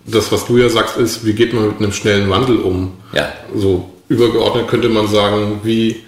das, 0.06 0.32
was 0.32 0.46
du 0.46 0.58
ja 0.58 0.70
sagst, 0.70 0.98
ist, 0.98 1.26
wie 1.26 1.34
geht 1.34 1.54
man 1.54 1.68
mit 1.68 1.78
einem 1.80 1.92
schnellen 1.92 2.30
Wandel 2.30 2.58
um? 2.58 2.94
Ja. 3.14 3.32
So 3.56 3.90
übergeordnet 4.10 4.68
könnte 4.68 4.90
man 4.90 5.08
sagen, 5.08 5.62
wie, 5.64 6.04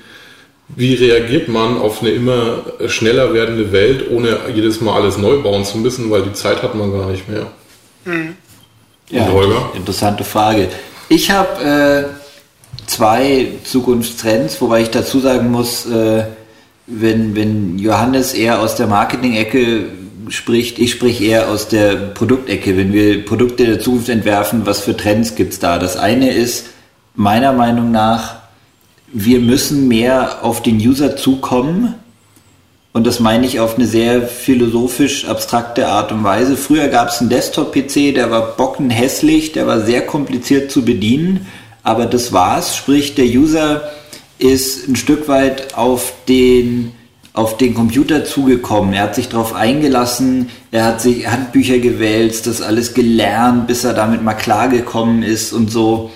wie 0.76 0.94
reagiert 0.96 1.48
man 1.48 1.78
auf 1.78 2.02
eine 2.02 2.12
immer 2.12 2.64
schneller 2.88 3.34
werdende 3.34 3.72
Welt, 3.72 4.10
ohne 4.12 4.38
jedes 4.54 4.82
Mal 4.82 4.94
alles 5.02 5.18
neu 5.18 5.42
bauen 5.42 5.66
zu 5.66 5.78
müssen, 5.78 6.10
weil 6.12 6.24
die 6.24 6.34
Zeit 6.34 6.64
hat 6.64 6.76
man 6.76 6.92
gar 6.92 7.10
nicht 7.10 7.28
mehr? 7.28 7.48
Mhm. 8.06 8.36
Ja, 9.10 9.28
interessante 9.76 10.24
Frage. 10.24 10.68
Ich 11.10 11.32
habe 11.32 11.64
äh, 11.64 12.04
zwei 12.86 13.48
Zukunftstrends, 13.64 14.62
wobei 14.62 14.82
ich 14.82 14.92
dazu 14.92 15.20
sagen 15.20 15.50
muss, 15.50 15.88
äh, 15.88 16.26
wenn, 16.86 17.36
wenn 17.36 17.80
Johannes 17.80 18.34
eher 18.34 18.60
aus 18.60 18.76
der 18.76 18.88
Marketing-Ecke 18.88 19.86
spricht, 20.30 20.80
ich 20.80 20.92
sprich 20.92 21.22
eher 21.22 21.50
aus 21.50 21.68
der 21.68 21.96
Produktecke. 21.96 22.78
Wenn 22.78 22.94
wir 22.94 23.26
Produkte 23.26 23.66
der 23.66 23.80
Zukunft 23.80 24.10
entwerfen, 24.10 24.66
was 24.66 24.82
für 24.82 24.96
Trends 24.96 25.36
gibt 25.36 25.54
es 25.54 25.60
da? 25.60 25.80
Das 25.80 25.98
eine 25.98 26.32
ist 26.32 26.68
meiner 27.16 27.54
Meinung 27.54 27.92
nach 27.92 28.38
wir 29.12 29.39
müssen 29.39 29.88
mehr 29.88 30.43
auf 30.43 30.62
den 30.62 30.78
User 30.78 31.15
zukommen. 31.15 31.95
Und 32.91 33.06
das 33.06 33.19
meine 33.19 33.45
ich 33.45 33.60
auf 33.60 33.76
eine 33.76 33.86
sehr 33.86 34.24
philosophisch 34.24 35.26
abstrakte 35.26 35.88
Art 35.88 36.12
und 36.12 36.24
Weise. 36.24 36.58
Früher 36.58 36.88
gab 36.88 37.10
es 37.10 37.19
einen 37.19 37.30
Desktop-PC, 37.30 38.15
der 38.15 38.32
war 38.32 38.56
bockenhässlich, 38.56 39.52
der 39.52 39.67
war 39.67 39.82
sehr 39.82 40.06
kompliziert 40.06 40.72
zu 40.72 40.84
bedienen, 40.84 41.48
aber 41.84 42.08
das 42.08 42.34
war's. 42.34 42.76
Sprich, 42.76 43.15
der 43.15 43.26
User 43.26 43.89
ist 44.39 44.88
ein 44.88 44.95
Stück 44.95 45.28
weit 45.28 45.76
auf 45.76 46.13
den 46.28 46.93
auf 47.34 47.58
den 47.58 47.74
Computer 47.74 48.26
zugekommen. 48.26 48.93
Er 48.93 49.04
hat 49.04 49.15
sich 49.15 49.30
darauf 49.30 49.54
eingelassen, 49.54 50.50
er 50.72 50.86
hat 50.86 51.00
sich 51.00 51.28
Handbücher 51.28 51.78
gewälzt, 51.78 52.48
das 52.48 52.62
alles 52.62 52.93
gelernt, 52.93 53.67
bis 53.67 53.84
er 53.84 53.93
damit 53.93 54.24
mal 54.24 54.34
klargekommen 54.34 55.24
ist 55.24 55.54
und 55.54 55.72
so. 55.72 56.12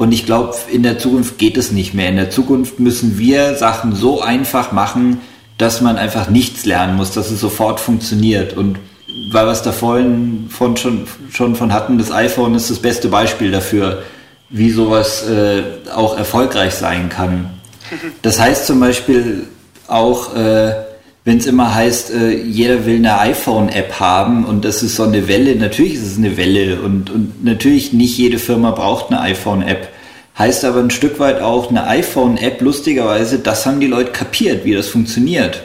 Und 0.00 0.12
ich 0.12 0.24
glaube, 0.24 0.56
in 0.72 0.82
der 0.82 0.98
Zukunft 0.98 1.36
geht 1.36 1.58
es 1.58 1.72
nicht 1.72 1.92
mehr. 1.92 2.08
In 2.08 2.16
der 2.16 2.30
Zukunft 2.30 2.80
müssen 2.80 3.18
wir 3.18 3.54
Sachen 3.56 3.94
so 3.94 4.22
einfach 4.22 4.72
machen, 4.72 5.20
dass 5.58 5.82
man 5.82 5.98
einfach 5.98 6.30
nichts 6.30 6.64
lernen 6.64 6.96
muss, 6.96 7.10
dass 7.12 7.30
es 7.30 7.38
sofort 7.38 7.80
funktioniert. 7.80 8.56
Und 8.56 8.78
weil 9.30 9.44
wir 9.44 9.52
es 9.52 9.60
da 9.60 9.72
vorhin 9.72 10.46
von, 10.48 10.78
schon, 10.78 11.06
schon 11.30 11.54
von 11.54 11.74
hatten, 11.74 11.98
das 11.98 12.10
iPhone 12.10 12.54
ist 12.54 12.70
das 12.70 12.78
beste 12.78 13.08
Beispiel 13.08 13.50
dafür, 13.50 14.02
wie 14.48 14.70
sowas 14.70 15.28
äh, 15.28 15.64
auch 15.94 16.16
erfolgreich 16.16 16.72
sein 16.72 17.10
kann. 17.10 17.50
Das 18.22 18.40
heißt 18.40 18.66
zum 18.66 18.80
Beispiel 18.80 19.48
auch, 19.86 20.34
äh, 20.34 20.72
wenn 21.30 21.38
es 21.38 21.46
immer 21.46 21.72
heißt, 21.72 22.10
äh, 22.10 22.32
jeder 22.32 22.86
will 22.86 22.96
eine 22.96 23.20
iPhone-App 23.20 24.00
haben 24.00 24.44
und 24.44 24.64
das 24.64 24.82
ist 24.82 24.96
so 24.96 25.04
eine 25.04 25.28
Welle, 25.28 25.54
natürlich 25.54 25.94
ist 25.94 26.04
es 26.04 26.18
eine 26.18 26.36
Welle 26.36 26.80
und, 26.80 27.08
und 27.08 27.44
natürlich 27.44 27.92
nicht 27.92 28.18
jede 28.18 28.40
Firma 28.40 28.72
braucht 28.72 29.12
eine 29.12 29.20
iPhone-App. 29.20 29.90
Heißt 30.36 30.64
aber 30.64 30.80
ein 30.80 30.90
Stück 30.90 31.20
weit 31.20 31.40
auch 31.40 31.70
eine 31.70 31.86
iPhone-App, 31.86 32.60
lustigerweise, 32.60 33.38
das 33.38 33.64
haben 33.64 33.78
die 33.78 33.86
Leute 33.86 34.10
kapiert, 34.10 34.64
wie 34.64 34.74
das 34.74 34.88
funktioniert. 34.88 35.62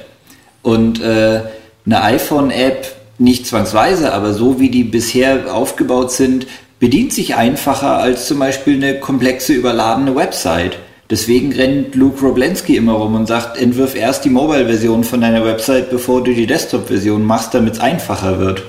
Und 0.61 1.01
äh, 1.01 1.41
eine 1.87 2.03
iPhone-App, 2.03 2.95
nicht 3.17 3.47
zwangsweise, 3.47 4.13
aber 4.13 4.33
so 4.33 4.59
wie 4.59 4.69
die 4.69 4.83
bisher 4.83 5.51
aufgebaut 5.51 6.11
sind, 6.11 6.45
bedient 6.79 7.11
sich 7.11 7.37
einfacher 7.37 7.97
als 7.97 8.27
zum 8.27 8.37
Beispiel 8.37 8.75
eine 8.75 8.99
komplexe, 8.99 9.53
überladene 9.53 10.15
Website. 10.15 10.77
Deswegen 11.09 11.53
rennt 11.53 11.93
Luke 11.93 12.19
Roblensky 12.25 12.75
immer 12.75 12.93
rum 12.93 13.13
und 13.13 13.27
sagt, 13.27 13.57
entwirf 13.61 13.95
erst 13.95 14.25
die 14.25 14.29
Mobile-Version 14.29 15.03
von 15.03 15.21
deiner 15.21 15.45
Website, 15.45 15.91
bevor 15.91 16.23
du 16.23 16.33
die 16.33 16.47
Desktop-Version 16.47 17.23
machst, 17.23 17.53
damit 17.53 17.75
es 17.75 17.79
einfacher 17.79 18.39
wird. 18.39 18.63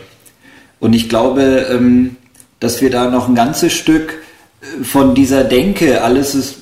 Und 0.79 0.95
ich 0.95 1.09
glaube, 1.09 1.67
ähm, 1.71 2.17
dass 2.61 2.83
wir 2.83 2.91
da 2.91 3.11
noch 3.11 3.29
ein 3.29 3.35
ganzes 3.35 3.73
Stück 3.73 4.19
äh, 4.61 4.85
von 4.85 5.15
dieser 5.15 5.45
Denke, 5.45 6.03
alles 6.03 6.35
ist 6.35 6.57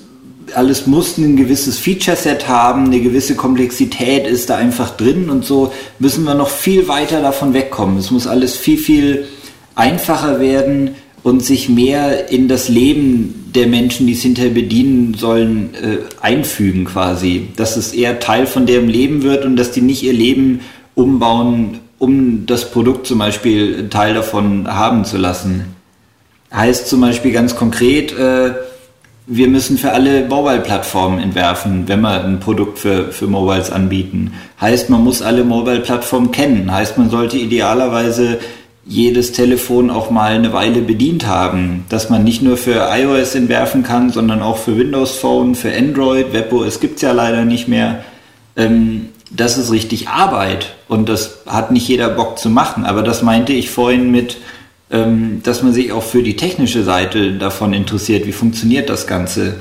alles 0.55 0.87
muss 0.87 1.17
ein 1.17 1.37
gewisses 1.37 1.79
Feature-Set 1.79 2.49
haben, 2.49 2.85
eine 2.85 3.01
gewisse 3.01 3.35
Komplexität 3.35 4.27
ist 4.27 4.51
da 4.51 4.57
einfach 4.57 4.91
drin 4.91 5.31
und 5.31 5.45
so 5.45 5.73
müssen 5.99 6.25
wir 6.25 6.35
noch 6.35 6.51
viel 6.51 6.87
weiter 6.87 7.23
davon 7.23 7.55
wegkommen. 7.55 7.99
Es 7.99 8.11
muss 8.11 8.27
alles 8.27 8.55
viel, 8.55 8.79
viel 8.79 9.27
einfacher 9.75 10.41
werden 10.41 10.97
und 11.25 11.43
sich 11.43 11.71
mehr 11.71 12.31
in 12.31 12.49
das 12.49 12.69
Leben 12.69 13.51
der 13.55 13.67
Menschen, 13.67 14.07
die 14.07 14.13
es 14.13 14.21
hinterher 14.21 14.53
bedienen 14.53 15.15
sollen, 15.15 15.71
äh, 15.75 15.97
einfügen 16.21 16.85
quasi. 16.85 17.49
Dass 17.57 17.77
es 17.77 17.95
eher 17.95 18.21
Teil 18.21 18.47
von 18.47 18.67
deren 18.67 18.89
Leben 18.89 19.23
wird 19.23 19.45
und 19.47 19.57
dass 19.57 19.73
die 19.73 19.81
nicht 19.81 20.03
ihr 20.03 20.13
Leben 20.13 20.61
umbauen, 20.95 21.81
um 21.99 22.45
das 22.45 22.71
Produkt 22.71 23.07
zum 23.07 23.19
Beispiel 23.19 23.89
Teil 23.89 24.13
davon 24.13 24.69
haben 24.69 25.07
zu 25.07 25.17
lassen. 25.17 25.75
Heißt 26.53 26.89
zum 26.89 27.01
Beispiel 27.01 27.33
ganz 27.33 27.57
konkret, 27.57 28.13
äh, 28.13 28.53
wir 29.27 29.49
müssen 29.49 29.79
für 29.79 29.93
alle 29.93 30.29
Mobile-Plattformen 30.29 31.19
entwerfen, 31.19 31.85
wenn 31.89 32.03
wir 32.03 32.23
ein 32.23 32.41
Produkt 32.41 32.79
für, 32.79 33.11
für 33.11 33.27
Mobiles 33.27 33.71
anbieten. 33.71 34.35
Heißt, 34.61 34.91
man 34.91 35.03
muss 35.03 35.23
alle 35.23 35.45
Mobile-Plattformen 35.45 36.33
kennen. 36.33 36.71
Heißt, 36.71 36.99
man 36.99 37.09
sollte 37.09 37.39
idealerweise 37.39 38.41
jedes 38.87 39.33
Telefon 39.33 39.91
auch 39.91 40.11
mal 40.11 40.33
eine 40.33 40.53
Weile 40.53 40.83
bedient 40.83 41.27
haben, 41.27 41.85
dass 41.89 42.11
man 42.11 42.23
nicht 42.23 42.43
nur 42.43 42.57
für 42.57 42.89
iOS 42.93 43.35
entwerfen 43.35 43.83
kann, 43.83 44.11
sondern 44.11 44.43
auch 44.43 44.59
für 44.59 44.77
Windows 44.77 45.13
Phone, 45.17 45.55
für 45.55 45.75
Android, 45.75 46.33
WebOS 46.33 46.81
gibt's 46.81 47.03
ja 47.03 47.13
leider 47.13 47.45
nicht 47.45 47.67
mehr. 47.67 48.05
Ähm, 48.57 49.09
das 49.31 49.59
ist 49.59 49.73
richtig 49.73 50.09
Arbeit 50.09 50.75
und 50.87 51.09
das 51.09 51.39
hat 51.47 51.71
nicht 51.71 51.89
jeder 51.89 52.11
Bock 52.11 52.39
zu 52.39 52.51
machen. 52.51 52.85
Aber 52.85 53.03
das 53.03 53.23
meinte 53.23 53.53
ich 53.53 53.71
vorhin 53.71 54.11
mit, 54.11 54.37
ähm, 54.91 55.41
dass 55.43 55.63
man 55.63 55.73
sich 55.73 55.91
auch 55.93 56.03
für 56.03 56.23
die 56.23 56.37
technische 56.37 56.85
Seite 56.85 57.33
davon 57.33 57.73
interessiert. 57.73 58.27
Wie 58.27 58.33
funktioniert 58.33 58.91
das 58.91 59.07
Ganze? 59.07 59.57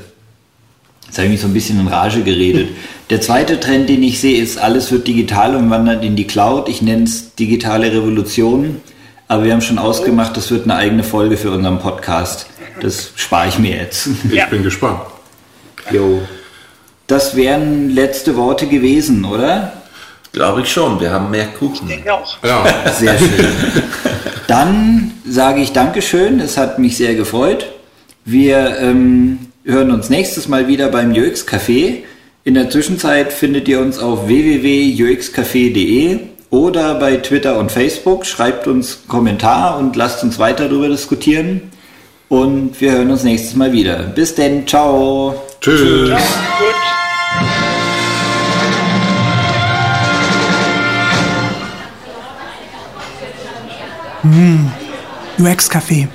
Jetzt 1.06 1.18
habe 1.18 1.26
ich 1.26 1.32
mich 1.32 1.40
so 1.40 1.48
ein 1.48 1.54
bisschen 1.54 1.80
in 1.80 1.88
Rage 1.88 2.22
geredet. 2.22 2.68
Der 3.10 3.20
zweite 3.20 3.58
Trend, 3.58 3.88
den 3.88 4.02
ich 4.02 4.20
sehe, 4.20 4.40
ist, 4.40 4.58
alles 4.58 4.90
wird 4.92 5.06
digital 5.06 5.56
und 5.56 5.70
wandert 5.70 6.04
in 6.04 6.16
die 6.16 6.26
Cloud. 6.26 6.68
Ich 6.68 6.82
nenne 6.82 7.04
es 7.04 7.34
digitale 7.34 7.92
Revolution. 7.92 8.80
Aber 9.28 9.44
wir 9.44 9.52
haben 9.52 9.62
schon 9.62 9.78
ausgemacht, 9.78 10.36
das 10.36 10.50
wird 10.50 10.64
eine 10.64 10.76
eigene 10.76 11.02
Folge 11.02 11.36
für 11.36 11.50
unseren 11.50 11.78
Podcast. 11.78 12.46
Das 12.80 13.12
spare 13.16 13.48
ich 13.48 13.58
mir 13.58 13.76
jetzt. 13.76 14.08
Ich 14.28 14.34
ja. 14.34 14.46
bin 14.46 14.62
gespannt. 14.62 15.00
Jo. 15.90 16.22
Das 17.06 17.36
wären 17.36 17.90
letzte 17.90 18.36
Worte 18.36 18.66
gewesen, 18.66 19.24
oder? 19.24 19.72
Glaube 20.32 20.62
ich 20.62 20.72
schon. 20.72 21.00
Wir 21.00 21.12
haben 21.12 21.30
mehr 21.30 21.46
Kuchen. 21.46 21.88
Ich 21.88 21.96
denke 21.96 22.12
auch. 22.12 22.36
Ja. 22.42 22.64
Sehr 22.92 23.16
schön. 23.18 23.46
Dann 24.46 25.12
sage 25.26 25.60
ich 25.60 25.72
Dankeschön. 25.72 26.40
Es 26.40 26.56
hat 26.56 26.78
mich 26.78 26.96
sehr 26.96 27.14
gefreut. 27.14 27.66
Wir 28.24 28.78
ähm, 28.78 29.38
hören 29.64 29.90
uns 29.90 30.10
nächstes 30.10 30.48
Mal 30.48 30.66
wieder 30.66 30.88
beim 30.88 31.12
UX 31.12 31.46
Café. 31.46 32.02
In 32.42 32.54
der 32.54 32.68
Zwischenzeit 32.68 33.32
findet 33.32 33.68
ihr 33.68 33.80
uns 33.80 33.98
auf 33.98 34.26
www.uxcafé.de 34.26 36.20
oder 36.54 36.94
bei 36.94 37.16
Twitter 37.16 37.58
und 37.58 37.72
Facebook. 37.72 38.24
Schreibt 38.24 38.68
uns 38.68 38.98
einen 38.98 39.08
Kommentar 39.08 39.76
und 39.76 39.96
lasst 39.96 40.22
uns 40.22 40.38
weiter 40.38 40.68
darüber 40.68 40.88
diskutieren. 40.88 41.72
Und 42.28 42.80
wir 42.80 42.92
hören 42.92 43.10
uns 43.10 43.24
nächstes 43.24 43.56
Mal 43.56 43.72
wieder. 43.72 43.96
Bis 43.96 44.34
denn, 44.34 44.66
ciao. 44.66 45.34
Tschüss. 45.60 46.12
Mmh, 54.22 54.72
UX-Café. 55.38 56.08